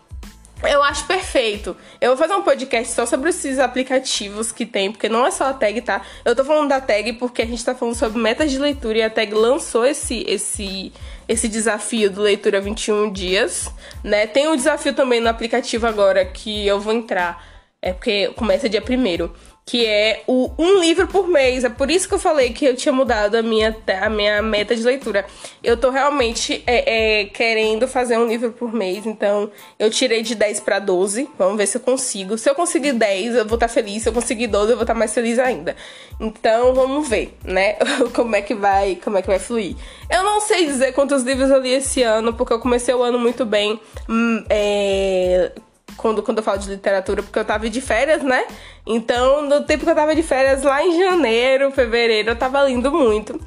eu 0.64 0.82
acho 0.82 1.06
perfeito. 1.06 1.76
Eu 2.00 2.12
vou 2.12 2.18
fazer 2.18 2.34
um 2.34 2.44
podcast 2.44 2.94
só 2.94 3.06
sobre 3.06 3.30
esses 3.30 3.60
aplicativos 3.60 4.54
que 4.54 4.66
tem, 4.66 4.90
porque 4.90 5.10
não 5.10 5.28
é 5.28 5.32
só 5.32 5.50
a 5.50 5.54
tag, 5.54 5.82
tá? 5.82 6.02
Eu 6.24 6.34
tô 6.34 6.46
falando 6.46 6.70
da 6.70 6.80
tag 6.80 7.12
porque 7.14 7.42
a 7.42 7.46
gente 7.46 7.64
tá 7.64 7.76
falando 7.76 7.96
sobre 7.96 8.18
metas 8.18 8.50
de 8.50 8.58
leitura 8.58 9.00
e 9.00 9.04
a 9.04 9.10
tag 9.10 9.34
lançou 9.34 9.86
esse 9.86 10.24
esse 10.26 10.94
esse 11.28 11.50
desafio 11.50 12.10
do 12.10 12.22
leitura 12.22 12.62
21 12.62 13.12
dias, 13.12 13.70
né? 14.02 14.26
Tem 14.28 14.48
um 14.48 14.56
desafio 14.56 14.94
também 14.94 15.20
no 15.20 15.28
aplicativo 15.28 15.86
agora 15.86 16.24
que 16.24 16.66
eu 16.66 16.80
vou 16.80 16.94
entrar, 16.94 17.46
é 17.82 17.92
porque 17.92 18.30
começa 18.30 18.70
dia 18.70 18.82
primeiro 18.82 19.34
que 19.66 19.86
é 19.86 20.24
o 20.28 20.52
um 20.58 20.80
livro 20.80 21.08
por 21.08 21.28
mês. 21.28 21.64
É 21.64 21.70
por 21.70 21.90
isso 21.90 22.08
que 22.08 22.14
eu 22.14 22.20
falei 22.20 22.52
que 22.52 22.66
eu 22.66 22.76
tinha 22.76 22.92
mudado 22.92 23.36
a 23.36 23.42
minha, 23.42 23.76
a 24.02 24.10
minha 24.10 24.42
meta 24.42 24.76
de 24.76 24.84
leitura. 24.84 25.26
Eu 25.64 25.78
tô 25.78 25.90
realmente 25.90 26.62
é, 26.68 27.22
é, 27.22 27.26
querendo 27.26 27.88
fazer 27.88 28.18
um 28.18 28.28
livro 28.28 28.52
por 28.52 28.74
mês, 28.74 29.06
então 29.06 29.50
eu 29.80 29.90
tirei 29.90 30.22
de 30.22 30.36
10 30.36 30.60
para 30.60 30.80
12. 30.80 31.30
Vamos 31.38 31.58
ver 31.58 31.68
se 31.68 31.78
eu 31.78 31.82
consigo. 31.82 32.38
Se 32.38 32.50
eu 32.50 32.56
conseguir 32.56 32.94
10, 32.94 33.36
eu 33.36 33.46
vou 33.46 33.56
estar 33.56 33.68
tá 33.68 33.74
feliz. 33.74 34.04
Se 34.04 34.10
eu 34.10 34.14
conseguir 34.14 34.48
12, 34.48 34.72
eu 34.72 34.76
vou 34.76 34.84
estar 34.84 34.94
tá 34.94 35.00
mais 35.00 35.14
feliz 35.14 35.40
ainda. 35.40 35.76
Então 36.20 36.74
vamos 36.74 37.08
ver, 37.08 37.38
né? 37.44 37.78
como 38.14 38.36
é 38.36 38.42
que 38.42 38.54
vai, 38.54 39.00
como 39.02 39.18
é 39.18 39.22
que 39.22 39.28
vai 39.28 39.40
fluir. 39.40 39.76
Eu 40.10 40.24
não 40.24 40.42
sei 40.42 40.66
dizer 40.66 40.92
quantos 40.94 41.24
livros 41.24 41.50
eu 41.50 41.60
li 41.62 41.72
esse 41.72 42.04
ano, 42.04 42.34
porque 42.34 42.54
eu 42.54 42.60
comecei 42.60 42.94
o 42.94 43.02
ano 43.02 43.18
muito 43.18 43.46
bem. 43.46 43.80
Hum, 44.10 44.44
é, 44.50 45.52
quando, 45.98 46.22
quando 46.24 46.38
eu 46.40 46.44
falo 46.44 46.60
de 46.60 46.70
literatura, 46.70 47.24
porque 47.24 47.40
eu 47.40 47.46
tava 47.46 47.70
de 47.70 47.82
férias, 47.82 48.22
né? 48.24 48.46
Então, 48.86 49.42
no 49.48 49.64
tempo 49.64 49.84
que 49.84 49.90
eu 49.90 49.96
tava 49.96 50.16
de 50.16 50.24
férias, 50.24 50.64
lá 50.64 50.84
em 50.84 50.98
janeiro, 50.98 51.72
fevereiro, 51.72 52.30
eu 52.30 52.36
tava 52.36 52.62
lendo 52.62 52.92
muito. 52.92 53.40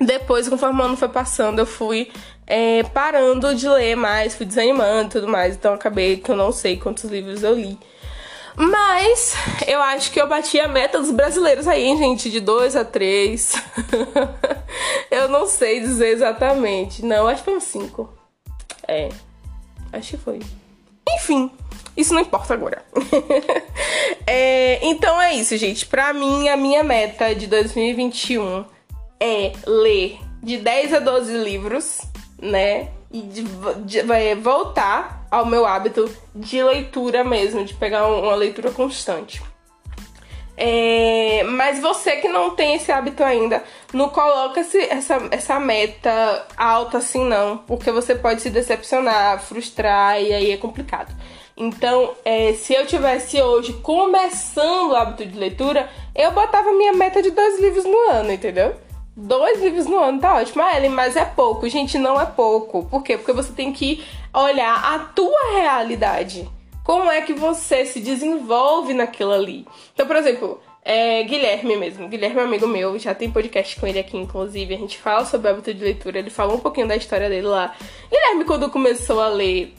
Depois, 0.00 0.48
conforme 0.48 0.80
o 0.80 0.84
ano 0.84 0.96
foi 0.96 1.08
passando, 1.08 1.60
eu 1.60 1.66
fui 1.66 2.10
é, 2.46 2.82
parando 2.82 3.54
de 3.54 3.68
ler 3.68 3.96
mais, 3.96 4.34
fui 4.34 4.46
desanimando 4.46 5.06
e 5.06 5.10
tudo 5.10 5.28
mais. 5.28 5.54
Então, 5.54 5.74
acabei 5.74 6.18
que 6.18 6.30
eu 6.30 6.36
não 6.36 6.52
sei 6.52 6.76
quantos 6.76 7.04
livros 7.04 7.42
eu 7.42 7.54
li. 7.54 7.78
Mas 8.56 9.34
eu 9.66 9.82
acho 9.82 10.10
que 10.10 10.20
eu 10.20 10.26
bati 10.26 10.58
a 10.58 10.66
meta 10.66 10.98
dos 10.98 11.10
brasileiros 11.10 11.68
aí, 11.68 11.84
hein, 11.84 11.98
gente, 11.98 12.30
de 12.30 12.40
dois 12.40 12.74
a 12.74 12.84
três. 12.84 13.52
eu 15.10 15.28
não 15.28 15.46
sei 15.46 15.80
dizer 15.80 16.08
exatamente. 16.08 17.04
Não, 17.04 17.28
acho 17.28 17.42
que 17.42 17.50
foi 17.50 17.56
uns 17.56 17.64
cinco. 17.64 18.08
É, 18.88 19.10
acho 19.92 20.12
que 20.12 20.16
foi. 20.16 20.40
Enfim, 21.16 21.50
isso 21.96 22.12
não 22.12 22.20
importa 22.20 22.54
agora. 22.54 22.84
é, 24.26 24.84
então 24.86 25.20
é 25.20 25.34
isso, 25.34 25.56
gente. 25.56 25.86
Pra 25.86 26.12
mim, 26.12 26.48
a 26.48 26.56
minha 26.56 26.82
meta 26.84 27.34
de 27.34 27.46
2021 27.46 28.64
é 29.18 29.52
ler 29.66 30.18
de 30.42 30.58
10 30.58 30.94
a 30.94 30.98
12 30.98 31.32
livros, 31.38 32.02
né? 32.40 32.88
E 33.10 33.22
de, 33.22 33.44
de, 33.84 34.02
vai 34.02 34.34
voltar 34.34 35.26
ao 35.30 35.46
meu 35.46 35.64
hábito 35.64 36.10
de 36.34 36.62
leitura 36.62 37.24
mesmo, 37.24 37.64
de 37.64 37.74
pegar 37.74 38.06
uma 38.06 38.34
leitura 38.34 38.70
constante. 38.70 39.42
É, 40.58 41.42
mas 41.44 41.80
você 41.80 42.16
que 42.16 42.28
não 42.28 42.50
tem 42.50 42.76
esse 42.76 42.90
hábito 42.90 43.22
ainda, 43.22 43.62
não 43.92 44.08
coloca 44.08 44.60
essa, 44.60 45.28
essa 45.30 45.60
meta 45.60 46.46
alta 46.56 46.98
assim, 46.98 47.24
não, 47.24 47.58
porque 47.58 47.92
você 47.92 48.14
pode 48.14 48.40
se 48.40 48.48
decepcionar, 48.48 49.38
frustrar 49.42 50.20
e 50.20 50.32
aí 50.32 50.50
é 50.50 50.56
complicado. 50.56 51.14
Então, 51.56 52.12
é, 52.22 52.52
se 52.52 52.74
eu 52.74 52.86
tivesse 52.86 53.40
hoje 53.40 53.72
começando 53.74 54.90
o 54.90 54.96
hábito 54.96 55.24
de 55.24 55.38
leitura, 55.38 55.88
eu 56.14 56.30
botava 56.32 56.72
minha 56.72 56.92
meta 56.92 57.22
de 57.22 57.30
dois 57.30 57.58
livros 57.58 57.84
no 57.84 58.10
ano, 58.10 58.30
entendeu? 58.30 58.74
Dois 59.16 59.62
livros 59.62 59.86
no 59.86 59.98
ano 59.98 60.20
tá 60.20 60.34
ótimo. 60.34 60.62
Ah, 60.62 60.76
Ellen, 60.76 60.90
mas 60.90 61.16
é 61.16 61.24
pouco. 61.24 61.66
Gente, 61.66 61.96
não 61.96 62.20
é 62.20 62.26
pouco. 62.26 62.84
Por 62.84 63.02
quê? 63.02 63.16
Porque 63.16 63.32
você 63.32 63.50
tem 63.54 63.72
que 63.72 64.04
olhar 64.34 64.94
a 64.94 64.98
tua 64.98 65.52
realidade. 65.56 66.46
Como 66.84 67.10
é 67.10 67.22
que 67.22 67.32
você 67.32 67.86
se 67.86 68.00
desenvolve 68.00 68.92
naquilo 68.92 69.32
ali? 69.32 69.66
Então, 69.94 70.06
por 70.06 70.16
exemplo, 70.16 70.60
é, 70.84 71.22
Guilherme 71.22 71.76
mesmo. 71.76 72.06
Guilherme 72.06 72.38
é 72.38 72.42
um 72.42 72.46
amigo 72.46 72.66
meu, 72.68 72.98
já 72.98 73.14
tem 73.14 73.30
podcast 73.30 73.80
com 73.80 73.86
ele 73.86 73.98
aqui, 73.98 74.18
inclusive. 74.18 74.74
A 74.74 74.78
gente 74.78 74.98
fala 74.98 75.24
sobre 75.24 75.48
o 75.48 75.50
hábito 75.50 75.72
de 75.72 75.82
leitura, 75.82 76.18
ele 76.18 76.30
falou 76.30 76.56
um 76.56 76.60
pouquinho 76.60 76.86
da 76.86 76.94
história 76.94 77.30
dele 77.30 77.46
lá. 77.46 77.74
Guilherme, 78.10 78.44
quando 78.44 78.68
começou 78.68 79.20
a 79.22 79.28
ler 79.28 79.74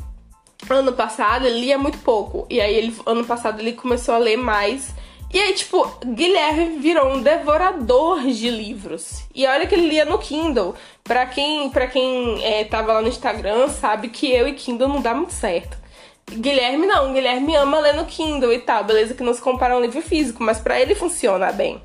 ano 0.70 0.94
passado, 0.94 1.46
ele 1.46 1.62
lia 1.62 1.78
muito 1.78 1.98
pouco. 2.00 2.46
E 2.50 2.60
aí, 2.60 2.76
ele, 2.76 2.96
ano 3.06 3.26
passado, 3.26 3.60
ele 3.60 3.74
começou 3.74 4.16
a 4.16 4.18
ler 4.18 4.38
mais. 4.38 4.94
E 5.34 5.40
aí, 5.40 5.54
tipo, 5.54 5.86
Guilherme 6.06 6.80
virou 6.80 7.14
um 7.14 7.22
devorador 7.22 8.22
de 8.22 8.50
livros. 8.50 9.24
E 9.36 9.46
olha 9.46 9.68
que 9.68 9.76
ele 9.76 9.90
lia 9.90 10.06
no 10.06 10.18
Kindle. 10.18 10.74
Pra 11.04 11.26
quem, 11.26 11.70
pra 11.70 11.88
quem 11.88 12.44
é, 12.44 12.64
tava 12.64 12.94
lá 12.94 13.02
no 13.02 13.08
Instagram, 13.08 13.68
sabe 13.68 14.10
que 14.10 14.32
eu 14.32 14.48
e 14.48 14.54
Kindle 14.54 14.88
não 14.88 15.02
dá 15.02 15.14
muito 15.14 15.34
certo. 15.34 15.78
Guilherme 16.30 16.86
não, 16.86 17.14
Guilherme 17.14 17.56
ama 17.56 17.80
ler 17.80 17.94
no 17.94 18.06
Kindle 18.06 18.52
e 18.52 18.60
tal. 18.60 18.84
Beleza 18.84 19.14
que 19.14 19.24
não 19.24 19.34
se 19.34 19.42
compara 19.42 19.78
um 19.78 19.82
livro 19.82 20.02
físico, 20.02 20.44
mas 20.44 20.60
para 20.60 20.80
ele 20.80 20.94
funciona 20.96 21.52
bem, 21.52 21.82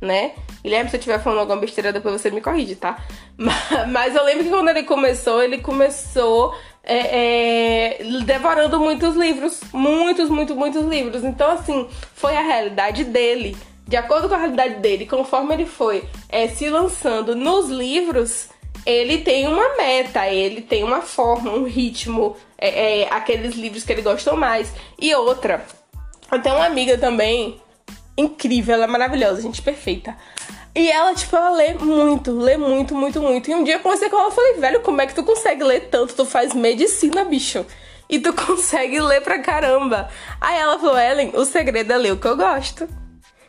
né? 0.00 0.32
Guilherme, 0.62 0.90
se 0.90 0.96
eu 0.96 0.98
estiver 0.98 1.22
falando 1.22 1.40
alguma 1.40 1.60
besteira, 1.60 1.92
depois 1.92 2.20
você 2.20 2.30
me 2.30 2.40
corrige, 2.40 2.74
tá? 2.74 2.98
Mas 3.88 4.16
eu 4.16 4.24
lembro 4.24 4.42
que 4.42 4.50
quando 4.50 4.68
ele 4.68 4.82
começou, 4.82 5.40
ele 5.40 5.58
começou 5.58 6.52
é, 6.86 7.98
é, 7.98 8.04
devorando 8.24 8.78
muitos 8.78 9.16
livros. 9.16 9.60
Muitos, 9.72 10.30
muitos, 10.30 10.56
muitos 10.56 10.86
livros. 10.86 11.24
Então, 11.24 11.50
assim, 11.50 11.88
foi 12.14 12.36
a 12.36 12.42
realidade 12.42 13.04
dele. 13.04 13.56
De 13.86 13.96
acordo 13.96 14.28
com 14.28 14.34
a 14.34 14.38
realidade 14.38 14.76
dele, 14.76 15.06
conforme 15.06 15.54
ele 15.54 15.66
foi 15.66 16.04
é, 16.28 16.48
se 16.48 16.68
lançando 16.68 17.36
nos 17.36 17.68
livros, 17.68 18.48
ele 18.84 19.18
tem 19.18 19.46
uma 19.46 19.76
meta, 19.76 20.28
ele 20.28 20.60
tem 20.60 20.82
uma 20.82 21.02
forma, 21.02 21.50
um 21.50 21.64
ritmo, 21.64 22.36
é, 22.58 23.02
é, 23.02 23.08
aqueles 23.12 23.54
livros 23.54 23.84
que 23.84 23.92
ele 23.92 24.02
gostou 24.02 24.36
mais. 24.36 24.72
E 24.98 25.14
outra, 25.14 25.64
até 26.30 26.52
uma 26.52 26.66
amiga 26.66 26.98
também, 26.98 27.60
incrível, 28.16 28.74
ela 28.74 28.84
é 28.84 28.88
maravilhosa, 28.88 29.42
gente 29.42 29.62
perfeita. 29.62 30.16
E 30.76 30.90
ela, 30.90 31.14
tipo, 31.14 31.34
ela 31.34 31.48
lê 31.52 31.72
muito, 31.72 32.38
lê 32.38 32.58
muito, 32.58 32.94
muito, 32.94 33.22
muito. 33.22 33.50
E 33.50 33.54
um 33.54 33.64
dia 33.64 33.76
eu 33.76 33.80
conversei 33.80 34.10
com 34.10 34.18
ela 34.18 34.28
e 34.28 34.34
falei, 34.34 34.52
velho, 34.58 34.80
como 34.82 35.00
é 35.00 35.06
que 35.06 35.14
tu 35.14 35.22
consegue 35.22 35.64
ler 35.64 35.88
tanto? 35.88 36.14
Tu 36.14 36.26
faz 36.26 36.52
medicina, 36.52 37.24
bicho. 37.24 37.64
E 38.10 38.18
tu 38.18 38.30
consegue 38.36 39.00
ler 39.00 39.22
pra 39.22 39.38
caramba. 39.38 40.10
Aí 40.38 40.58
ela 40.58 40.78
falou, 40.78 40.98
Ellen, 40.98 41.32
o 41.34 41.46
segredo 41.46 41.94
é 41.94 41.96
ler 41.96 42.12
o 42.12 42.18
que 42.18 42.28
eu 42.28 42.36
gosto. 42.36 42.86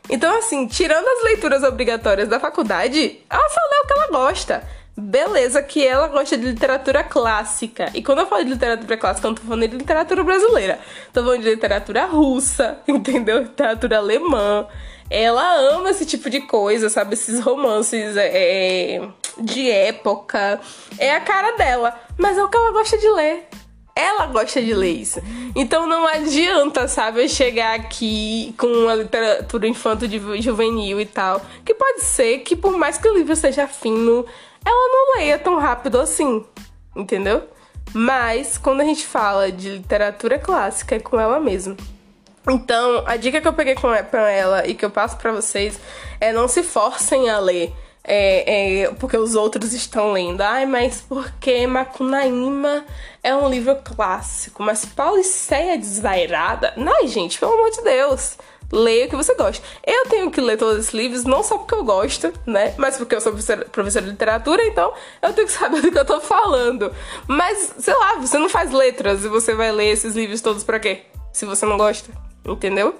Então, 0.10 0.38
assim, 0.38 0.68
tirando 0.68 1.06
as 1.06 1.24
leituras 1.26 1.64
obrigatórias 1.64 2.30
da 2.30 2.40
faculdade, 2.40 3.20
ela 3.30 3.50
só 3.50 3.60
lê 3.60 3.80
o 3.84 3.88
que 3.88 3.94
ela 3.94 4.08
gosta. 4.08 4.64
Beleza, 4.98 5.62
que 5.62 5.86
ela 5.86 6.08
gosta 6.08 6.36
de 6.36 6.46
literatura 6.46 7.04
clássica. 7.04 7.92
E 7.94 8.02
quando 8.02 8.20
eu 8.20 8.28
falo 8.28 8.44
de 8.44 8.52
literatura 8.52 8.98
clássica, 8.98 9.28
eu 9.28 9.32
não 9.32 9.36
tô 9.36 9.44
falando 9.44 9.68
de 9.68 9.78
literatura 9.78 10.24
brasileira. 10.24 10.80
Tô 11.14 11.24
falando 11.24 11.42
de 11.42 11.50
literatura 11.50 12.06
russa, 12.06 12.80
entendeu? 12.88 13.44
Literatura 13.44 13.98
alemã 13.98 14.68
ela 15.10 15.74
ama 15.74 15.90
esse 15.90 16.06
tipo 16.06 16.30
de 16.30 16.42
coisa, 16.42 16.90
sabe? 16.90 17.14
Esses 17.14 17.40
romances 17.40 18.18
é, 18.18 18.98
é, 18.98 19.10
de 19.40 19.72
época. 19.72 20.60
É 20.98 21.16
a 21.16 21.22
cara 21.22 21.56
dela. 21.56 21.98
Mas 22.18 22.38
é 22.38 22.44
o 22.44 22.50
que 22.50 22.58
ela 22.58 22.72
gosta 22.72 22.98
de 22.98 23.08
ler. 23.10 23.48
Ela 23.96 24.28
gosta 24.28 24.62
de 24.62 24.74
ler 24.74 24.92
isso. 24.92 25.20
Então 25.56 25.88
não 25.88 26.06
adianta, 26.06 26.88
sabe, 26.88 27.24
eu 27.24 27.30
chegar 27.30 27.74
aqui 27.74 28.54
com 28.56 28.68
uma 28.68 28.94
literatura 28.94 29.68
infanto 29.68 30.08
de 30.08 30.20
juvenil 30.40 31.02
e 31.02 31.06
tal. 31.06 31.42
Que 31.66 31.74
pode 31.74 32.02
ser 32.02 32.40
que, 32.40 32.56
por 32.56 32.78
mais 32.78 32.98
que 32.98 33.08
o 33.08 33.18
livro 33.18 33.36
seja 33.36 33.68
fino, 33.68 34.24
ela 34.66 34.90
não 34.90 35.18
leia 35.18 35.38
tão 35.40 35.58
rápido 35.58 36.00
assim. 36.00 36.46
Entendeu? 36.96 37.48
Mas 37.94 38.58
quando 38.58 38.82
a 38.82 38.86
gente 38.86 39.06
fala 39.06 39.52
de 39.52 39.70
literatura 39.70 40.38
clássica, 40.40 40.96
é 40.96 41.00
com 41.00 41.20
ela 41.20 41.40
mesma. 41.40 41.76
Então, 42.50 43.04
a 43.06 43.18
dica 43.18 43.42
que 43.42 43.48
eu 43.48 43.54
peguei 43.54 43.76
com 43.76 43.94
ela 43.94 44.66
e 44.66 44.74
que 44.74 44.86
eu 44.86 44.90
passo 44.90 45.18
para 45.18 45.32
vocês 45.32 45.80
é 46.20 46.32
não 46.32 46.48
se 46.48 46.64
forcem 46.64 47.30
a 47.30 47.40
ler. 47.40 47.74
É, 48.10 48.84
é, 48.84 48.92
porque 48.94 49.18
os 49.18 49.36
outros 49.36 49.74
estão 49.74 50.14
lendo. 50.14 50.40
Ai, 50.40 50.66
mas 50.66 51.02
porque 51.02 51.68
Macunaíma 51.68 52.86
é 53.22 53.36
um 53.36 53.50
livro 53.50 53.76
clássico, 53.84 54.64
mas 54.64 54.86
Pauliceia 54.86 55.78
Desvairada. 55.78 56.74
Ai, 56.78 57.08
gente, 57.08 57.38
pelo 57.38 57.54
amor 57.54 57.70
de 57.70 57.82
Deus. 57.84 58.38
Leia 58.72 59.06
o 59.06 59.10
que 59.10 59.16
você 59.16 59.34
gosta. 59.36 59.66
Eu 59.86 60.06
tenho 60.10 60.30
que 60.30 60.42
ler 60.42 60.58
todos 60.58 60.80
esses 60.80 60.94
livros, 60.94 61.24
não 61.24 61.44
só 61.44 61.58
porque 61.58 61.76
eu 61.76 61.84
gosto, 61.84 62.34
né? 62.46 62.74
Mas 62.78 62.98
porque 62.98 63.16
eu 63.16 63.22
sou 63.22 63.32
professora, 63.32 64.02
de 64.06 64.12
literatura, 64.12 64.66
então 64.66 64.94
eu 65.22 65.34
tenho 65.34 65.48
que 65.48 65.54
saber 65.58 65.82
do 65.82 65.92
que 65.92 65.98
eu 65.98 66.06
tô 66.06 66.20
falando. 66.20 66.92
Mas, 67.28 67.74
sei 67.80 67.94
lá, 67.96 68.16
você 68.16 68.38
não 68.38 68.50
faz 68.50 68.72
letras 68.72 69.24
e 69.24 69.28
você 69.30 69.54
vai 69.56 69.72
ler 69.72 69.88
esses 69.88 70.16
livros 70.16 70.42
todos 70.42 70.64
pra 70.64 70.80
quê? 70.80 71.04
Se 71.32 71.46
você 71.46 71.66
não 71.66 71.78
gosta 71.78 72.12
entendeu? 72.46 72.96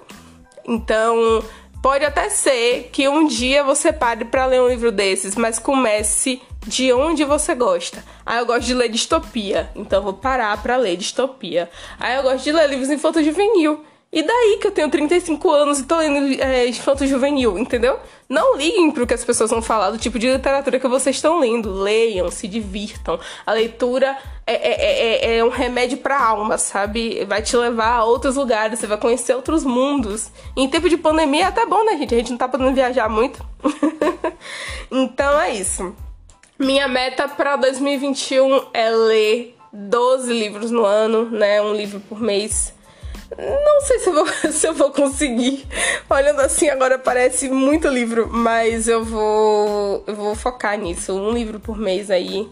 Então, 0.66 1.42
Pode 1.80 2.04
até 2.04 2.28
ser 2.28 2.90
que 2.92 3.08
um 3.08 3.28
dia 3.28 3.62
você 3.62 3.92
pare 3.92 4.24
para 4.24 4.46
ler 4.46 4.60
um 4.60 4.68
livro 4.68 4.90
desses, 4.90 5.36
mas 5.36 5.60
comece 5.60 6.42
de 6.66 6.92
onde 6.92 7.24
você 7.24 7.54
gosta. 7.54 8.04
Ah, 8.26 8.38
eu 8.38 8.46
gosto 8.46 8.66
de 8.66 8.74
ler 8.74 8.88
distopia, 8.88 9.70
então 9.76 10.02
vou 10.02 10.12
parar 10.12 10.60
para 10.60 10.76
ler 10.76 10.96
distopia. 10.96 11.70
Ah, 11.98 12.14
eu 12.14 12.24
gosto 12.24 12.42
de 12.42 12.50
ler 12.50 12.68
livros 12.68 12.90
infanto 12.90 13.22
juvenil. 13.22 13.84
E 14.10 14.22
daí 14.22 14.58
que 14.58 14.66
eu 14.66 14.70
tenho 14.70 14.88
35 14.88 15.50
anos 15.50 15.80
e 15.80 15.84
tô 15.84 15.98
lendo 15.98 16.40
é, 16.42 16.66
infanto 16.66 17.06
juvenil, 17.06 17.58
entendeu? 17.58 17.98
Não 18.26 18.56
liguem 18.56 18.90
pro 18.90 19.06
que 19.06 19.12
as 19.12 19.22
pessoas 19.22 19.50
vão 19.50 19.60
falar 19.60 19.90
do 19.90 19.98
tipo 19.98 20.18
de 20.18 20.30
literatura 20.30 20.80
que 20.80 20.88
vocês 20.88 21.16
estão 21.16 21.40
lendo. 21.40 21.70
Leiam, 21.70 22.30
se 22.30 22.48
divirtam. 22.48 23.20
A 23.44 23.52
leitura 23.52 24.16
é, 24.46 24.54
é, 24.54 25.34
é, 25.34 25.38
é 25.38 25.44
um 25.44 25.50
remédio 25.50 25.98
pra 25.98 26.18
alma, 26.18 26.56
sabe? 26.56 27.22
Vai 27.26 27.42
te 27.42 27.54
levar 27.54 27.96
a 27.96 28.04
outros 28.04 28.36
lugares, 28.36 28.78
você 28.78 28.86
vai 28.86 28.96
conhecer 28.96 29.34
outros 29.34 29.62
mundos. 29.62 30.30
em 30.56 30.66
tempo 30.68 30.88
de 30.88 30.96
pandemia 30.96 31.42
é 31.42 31.46
até 31.46 31.66
bom, 31.66 31.84
né, 31.84 31.98
gente? 31.98 32.14
A 32.14 32.18
gente 32.18 32.30
não 32.30 32.38
tá 32.38 32.48
podendo 32.48 32.72
viajar 32.72 33.10
muito. 33.10 33.44
então 34.90 35.38
é 35.38 35.54
isso. 35.54 35.94
Minha 36.58 36.88
meta 36.88 37.28
para 37.28 37.56
2021 37.56 38.68
é 38.72 38.90
ler 38.90 39.54
12 39.70 40.32
livros 40.32 40.70
no 40.70 40.84
ano, 40.86 41.30
né? 41.30 41.60
Um 41.60 41.74
livro 41.74 42.00
por 42.00 42.18
mês. 42.20 42.77
Não 43.36 43.80
sei 43.82 43.98
se 43.98 44.08
eu, 44.08 44.14
vou, 44.14 44.26
se 44.52 44.66
eu 44.68 44.74
vou 44.74 44.90
conseguir. 44.90 45.66
Olhando 46.08 46.40
assim, 46.40 46.68
agora 46.68 46.98
parece 46.98 47.48
muito 47.48 47.88
livro, 47.88 48.28
mas 48.30 48.88
eu 48.88 49.04
vou, 49.04 50.04
eu 50.06 50.14
vou 50.14 50.34
focar 50.34 50.78
nisso. 50.78 51.12
Um 51.12 51.32
livro 51.32 51.60
por 51.60 51.76
mês 51.76 52.10
aí. 52.10 52.48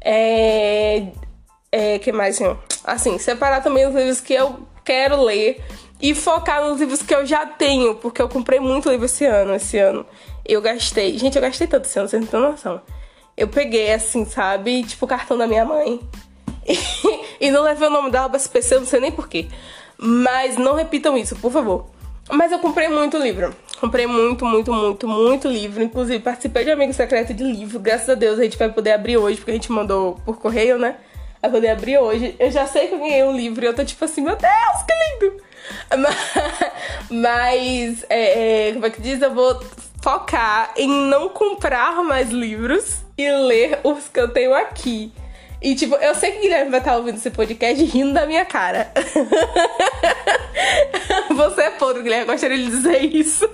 É. 0.00 1.06
É. 1.70 1.98
que 1.98 2.12
mais, 2.12 2.36
senhor? 2.36 2.58
Assim, 2.84 3.18
separar 3.18 3.62
também 3.62 3.86
os 3.86 3.94
livros 3.94 4.20
que 4.20 4.34
eu 4.34 4.60
quero 4.84 5.22
ler 5.22 5.62
e 6.00 6.14
focar 6.14 6.64
nos 6.64 6.80
livros 6.80 7.02
que 7.02 7.14
eu 7.14 7.26
já 7.26 7.44
tenho, 7.44 7.94
porque 7.96 8.22
eu 8.22 8.28
comprei 8.28 8.60
muito 8.60 8.90
livro 8.90 9.06
esse 9.06 9.24
ano. 9.24 9.54
Esse 9.54 9.78
ano 9.78 10.04
eu 10.44 10.60
gastei. 10.60 11.18
Gente, 11.18 11.36
eu 11.36 11.42
gastei 11.42 11.66
tanto 11.66 11.86
esse 11.86 11.98
ano, 11.98 12.08
vocês 12.08 12.22
não 12.22 12.28
tem 12.28 12.40
noção 12.40 12.80
eu 13.38 13.46
peguei 13.46 13.92
assim, 13.92 14.24
sabe? 14.24 14.82
Tipo 14.82 15.04
o 15.04 15.08
cartão 15.08 15.38
da 15.38 15.46
minha 15.46 15.64
mãe. 15.64 16.00
e 17.40 17.50
não 17.50 17.62
levei 17.62 17.86
o 17.86 17.90
nome 17.90 18.10
dela 18.10 18.28
pra 18.28 18.36
SPC, 18.36 18.74
eu 18.74 18.80
não 18.80 18.86
sei 18.86 18.98
nem 18.98 19.12
porquê. 19.12 19.46
Mas 19.98 20.56
não 20.56 20.74
repitam 20.74 21.18
isso, 21.18 21.34
por 21.36 21.50
favor. 21.50 21.86
Mas 22.30 22.52
eu 22.52 22.58
comprei 22.58 22.88
muito 22.88 23.16
livro. 23.18 23.54
Comprei 23.80 24.06
muito, 24.06 24.44
muito, 24.44 24.72
muito, 24.72 25.08
muito 25.08 25.48
livro. 25.48 25.82
Inclusive, 25.82 26.22
participei 26.22 26.64
de 26.64 26.70
Amigo 26.70 26.92
Secreto 26.92 27.34
de 27.34 27.42
Livro. 27.42 27.78
Graças 27.80 28.08
a 28.08 28.14
Deus 28.14 28.38
a 28.38 28.42
gente 28.42 28.58
vai 28.58 28.70
poder 28.70 28.92
abrir 28.92 29.16
hoje, 29.16 29.38
porque 29.38 29.50
a 29.50 29.54
gente 29.54 29.72
mandou 29.72 30.20
por 30.24 30.38
correio, 30.38 30.78
né? 30.78 30.96
Vai 31.40 31.50
poder 31.50 31.70
abrir 31.70 31.98
hoje. 31.98 32.36
Eu 32.38 32.50
já 32.50 32.66
sei 32.66 32.88
que 32.88 32.94
eu 32.94 32.98
ganhei 32.98 33.22
um 33.24 33.36
livro 33.36 33.64
e 33.64 33.66
eu 33.66 33.74
tô 33.74 33.84
tipo 33.84 34.04
assim, 34.04 34.20
meu 34.20 34.36
Deus, 34.36 34.82
que 34.86 35.26
lindo! 35.26 35.42
Mas, 37.10 38.04
é, 38.08 38.68
é, 38.68 38.72
como 38.72 38.86
é 38.86 38.90
que 38.90 39.00
diz? 39.00 39.20
Eu 39.22 39.34
vou 39.34 39.60
focar 40.02 40.72
em 40.76 40.88
não 40.88 41.28
comprar 41.28 42.02
mais 42.04 42.30
livros 42.30 42.98
e 43.16 43.30
ler 43.30 43.80
os 43.82 44.08
que 44.08 44.20
eu 44.20 44.28
tenho 44.28 44.54
aqui. 44.54 45.12
E, 45.60 45.74
tipo, 45.74 45.96
eu 45.96 46.14
sei 46.14 46.32
que 46.32 46.38
o 46.38 46.42
Guilherme 46.42 46.70
vai 46.70 46.78
estar 46.78 46.96
ouvindo 46.96 47.16
esse 47.16 47.30
podcast 47.30 47.82
rindo 47.84 48.12
da 48.12 48.26
minha 48.26 48.44
cara. 48.44 48.92
Você 51.34 51.62
é 51.62 51.70
podre, 51.70 52.02
Guilherme. 52.02 52.26
Eu 52.26 52.32
gostaria 52.32 52.56
de 52.56 52.66
dizer 52.66 53.04
isso. 53.04 53.48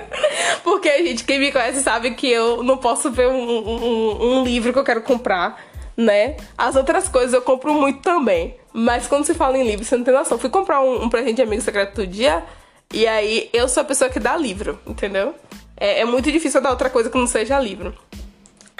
Porque, 0.62 0.90
gente, 1.04 1.24
quem 1.24 1.38
me 1.38 1.50
conhece 1.50 1.82
sabe 1.82 2.10
que 2.10 2.28
eu 2.28 2.62
não 2.62 2.76
posso 2.76 3.10
ver 3.10 3.28
um, 3.28 3.32
um, 3.32 4.40
um 4.40 4.44
livro 4.44 4.72
que 4.72 4.78
eu 4.78 4.84
quero 4.84 5.02
comprar, 5.02 5.58
né? 5.96 6.36
As 6.56 6.76
outras 6.76 7.08
coisas 7.08 7.32
eu 7.32 7.40
compro 7.40 7.72
muito 7.72 8.00
também. 8.00 8.56
Mas 8.72 9.06
quando 9.06 9.24
se 9.24 9.32
fala 9.32 9.56
em 9.56 9.66
livro, 9.66 9.84
você 9.84 9.96
não 9.96 10.04
tem 10.04 10.12
noção. 10.12 10.38
Fui 10.38 10.50
comprar 10.50 10.82
um, 10.82 11.04
um 11.04 11.08
presente 11.08 11.36
de 11.36 11.42
amigo 11.42 11.62
secreto 11.62 11.96
do 11.96 12.06
dia. 12.06 12.44
E 12.92 13.06
aí, 13.06 13.48
eu 13.54 13.68
sou 13.68 13.82
a 13.82 13.84
pessoa 13.84 14.10
que 14.10 14.20
dá 14.20 14.36
livro, 14.36 14.78
entendeu? 14.86 15.34
É, 15.76 16.00
é 16.00 16.04
muito 16.04 16.30
difícil 16.30 16.60
dar 16.60 16.70
outra 16.70 16.90
coisa 16.90 17.08
que 17.08 17.16
não 17.16 17.26
seja 17.26 17.58
livro. 17.58 17.94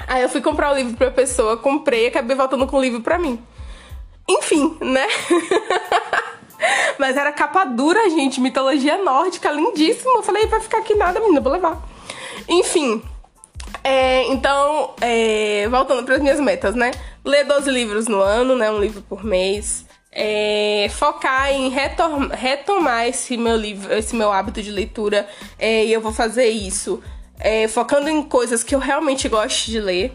Aí 0.08 0.22
eu 0.22 0.28
fui 0.28 0.40
comprar 0.40 0.72
o 0.72 0.74
livro 0.74 0.96
pra 0.96 1.10
pessoa, 1.10 1.58
comprei 1.58 2.04
e 2.04 2.06
acabei 2.08 2.34
voltando 2.34 2.66
com 2.66 2.78
o 2.78 2.80
livro 2.80 3.02
pra 3.02 3.18
mim. 3.18 3.38
Enfim, 4.26 4.76
né? 4.80 5.06
Mas 6.98 7.16
era 7.16 7.30
capa 7.30 7.64
dura, 7.64 8.08
gente, 8.10 8.40
mitologia 8.40 8.96
nórdica, 9.04 9.50
lindíssimo. 9.50 10.16
Eu 10.16 10.22
falei, 10.22 10.46
vai 10.46 10.60
ficar 10.60 10.78
aqui 10.78 10.94
nada, 10.94 11.20
menina, 11.20 11.40
vou 11.40 11.52
levar. 11.52 11.80
Enfim, 12.48 13.02
é, 13.84 14.24
então, 14.28 14.94
é, 15.00 15.68
voltando 15.68 16.04
para 16.04 16.16
as 16.16 16.20
minhas 16.20 16.40
metas, 16.40 16.74
né? 16.74 16.90
Ler 17.24 17.44
12 17.44 17.70
livros 17.70 18.08
no 18.08 18.20
ano, 18.20 18.56
né? 18.56 18.70
Um 18.70 18.80
livro 18.80 19.02
por 19.02 19.24
mês. 19.24 19.86
É, 20.10 20.88
focar 20.90 21.52
em 21.52 21.68
retom 21.68 22.28
retomar 22.32 23.06
esse 23.06 23.36
meu 23.36 23.56
livro, 23.56 23.92
esse 23.92 24.16
meu 24.16 24.32
hábito 24.32 24.62
de 24.62 24.70
leitura. 24.70 25.28
É, 25.58 25.84
e 25.84 25.92
eu 25.92 26.00
vou 26.00 26.12
fazer 26.12 26.48
isso 26.48 27.02
é, 27.38 27.68
focando 27.68 28.08
em 28.08 28.22
coisas 28.22 28.62
que 28.62 28.74
eu 28.74 28.78
realmente 28.78 29.28
gosto 29.28 29.70
de 29.70 29.80
ler. 29.80 30.12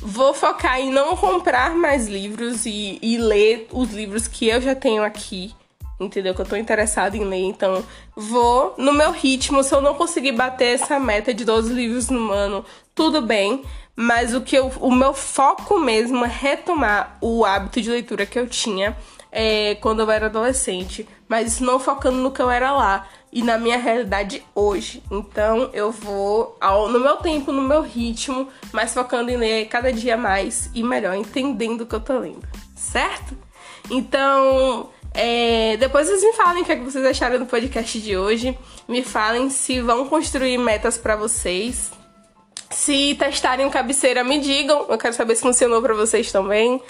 Vou 0.00 0.32
focar 0.32 0.78
em 0.78 0.90
não 0.90 1.16
comprar 1.16 1.74
mais 1.74 2.06
livros 2.06 2.66
e, 2.66 2.98
e 3.02 3.18
ler 3.18 3.66
os 3.72 3.92
livros 3.92 4.28
que 4.28 4.48
eu 4.48 4.60
já 4.60 4.74
tenho 4.74 5.02
aqui 5.02 5.54
entendeu? 6.00 6.34
Que 6.34 6.40
eu 6.40 6.46
tô 6.46 6.56
interessada 6.56 7.16
em 7.16 7.24
ler, 7.24 7.42
então 7.42 7.84
vou 8.14 8.74
no 8.78 8.92
meu 8.92 9.10
ritmo. 9.10 9.62
Se 9.62 9.74
eu 9.74 9.80
não 9.80 9.94
conseguir 9.94 10.32
bater 10.32 10.74
essa 10.74 10.98
meta 10.98 11.34
de 11.34 11.44
12 11.44 11.72
livros 11.72 12.08
no 12.08 12.30
ano, 12.30 12.64
tudo 12.94 13.20
bem. 13.20 13.64
Mas 13.96 14.32
o 14.32 14.40
que 14.40 14.56
eu, 14.56 14.68
o 14.80 14.92
meu 14.92 15.12
foco 15.12 15.80
mesmo 15.80 16.24
é 16.24 16.28
retomar 16.28 17.18
o 17.20 17.44
hábito 17.44 17.80
de 17.80 17.90
leitura 17.90 18.24
que 18.24 18.38
eu 18.38 18.46
tinha 18.46 18.96
é, 19.32 19.74
quando 19.76 20.00
eu 20.00 20.10
era 20.10 20.26
adolescente. 20.26 21.08
Mas 21.28 21.58
não 21.58 21.80
focando 21.80 22.18
no 22.18 22.30
que 22.30 22.40
eu 22.40 22.48
era 22.48 22.70
lá 22.72 23.08
e 23.32 23.42
na 23.42 23.58
minha 23.58 23.78
realidade 23.78 24.42
hoje. 24.54 25.02
Então 25.10 25.70
eu 25.72 25.90
vou 25.90 26.56
ao, 26.60 26.88
no 26.88 27.00
meu 27.00 27.16
tempo, 27.16 27.52
no 27.52 27.62
meu 27.62 27.82
ritmo, 27.82 28.48
mas 28.72 28.94
focando 28.94 29.30
em 29.30 29.36
ler 29.36 29.66
cada 29.68 29.92
dia 29.92 30.16
mais 30.16 30.70
e 30.74 30.82
melhor, 30.82 31.14
entendendo 31.14 31.82
o 31.82 31.86
que 31.86 31.94
eu 31.94 32.00
tô 32.00 32.18
lendo, 32.18 32.46
certo? 32.74 33.36
Então, 33.90 34.90
é, 35.14 35.76
depois 35.78 36.06
vocês 36.06 36.22
me 36.22 36.32
falem 36.34 36.62
o 36.62 36.66
que, 36.66 36.72
é 36.72 36.76
que 36.76 36.84
vocês 36.84 37.04
acharam 37.04 37.38
do 37.38 37.46
podcast 37.46 38.00
de 38.00 38.16
hoje. 38.16 38.56
Me 38.86 39.02
falem 39.02 39.48
se 39.50 39.80
vão 39.80 40.06
construir 40.06 40.58
metas 40.58 40.98
para 40.98 41.16
vocês. 41.16 41.90
Se 42.70 43.14
testarem 43.14 43.64
o 43.66 43.70
cabeceira, 43.70 44.22
me 44.22 44.38
digam. 44.38 44.86
Eu 44.88 44.98
quero 44.98 45.14
saber 45.14 45.36
se 45.36 45.42
funcionou 45.42 45.80
para 45.80 45.94
vocês 45.94 46.30
também. 46.30 46.82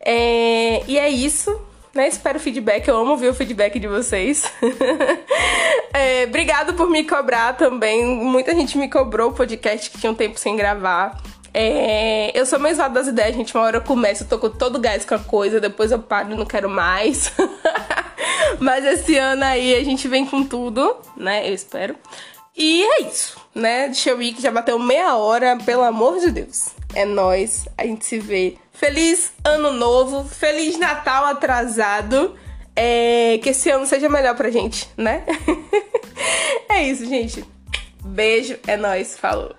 É, 0.00 0.82
e 0.88 0.98
é 0.98 1.08
isso 1.08 1.69
né? 1.94 2.08
Espero 2.08 2.38
feedback, 2.38 2.86
eu 2.86 2.96
amo 2.96 3.16
ver 3.16 3.28
o 3.28 3.34
feedback 3.34 3.78
de 3.78 3.88
vocês. 3.88 4.50
é, 5.92 6.24
obrigado 6.24 6.74
por 6.74 6.88
me 6.88 7.04
cobrar 7.04 7.56
também. 7.56 8.04
Muita 8.04 8.54
gente 8.54 8.78
me 8.78 8.88
cobrou 8.88 9.30
o 9.30 9.34
podcast 9.34 9.90
que 9.90 9.98
tinha 9.98 10.12
um 10.12 10.14
tempo 10.14 10.38
sem 10.38 10.56
gravar. 10.56 11.20
É, 11.52 12.30
eu 12.38 12.46
sou 12.46 12.58
mais 12.58 12.78
lado 12.78 12.94
das 12.94 13.08
ideias, 13.08 13.34
gente. 13.34 13.54
Uma 13.54 13.64
hora 13.64 13.78
eu 13.78 13.82
começo, 13.82 14.22
eu 14.22 14.28
tô 14.28 14.38
com 14.38 14.50
todo 14.50 14.78
gás 14.78 15.04
com 15.04 15.14
a 15.14 15.18
coisa, 15.18 15.60
depois 15.60 15.90
eu 15.90 15.98
paro 15.98 16.32
e 16.32 16.36
não 16.36 16.46
quero 16.46 16.70
mais. 16.70 17.32
Mas 18.60 18.84
esse 18.84 19.16
ano 19.16 19.44
aí 19.44 19.74
a 19.74 19.84
gente 19.84 20.06
vem 20.06 20.24
com 20.24 20.44
tudo, 20.44 20.96
né? 21.16 21.48
Eu 21.48 21.54
espero. 21.54 21.96
E 22.56 22.82
é 22.82 23.02
isso, 23.02 23.40
né? 23.54 23.86
Deixa 23.86 24.10
eu 24.10 24.20
ir 24.20 24.32
que 24.34 24.42
já 24.42 24.50
bateu 24.50 24.78
meia 24.78 25.16
hora, 25.16 25.56
pelo 25.64 25.82
amor 25.82 26.18
de 26.20 26.30
Deus. 26.30 26.70
É 26.94 27.04
nós, 27.04 27.66
a 27.78 27.84
gente 27.84 28.04
se 28.04 28.18
vê 28.18 28.56
Feliz 28.80 29.30
Ano 29.44 29.74
Novo, 29.74 30.26
Feliz 30.26 30.78
Natal 30.78 31.26
atrasado. 31.26 32.34
É, 32.74 33.38
que 33.42 33.50
esse 33.50 33.68
ano 33.68 33.84
seja 33.84 34.08
melhor 34.08 34.34
pra 34.34 34.50
gente, 34.50 34.88
né? 34.96 35.22
é 36.66 36.84
isso, 36.84 37.04
gente. 37.04 37.44
Beijo, 38.02 38.58
é 38.66 38.78
nóis, 38.78 39.18
falou. 39.18 39.54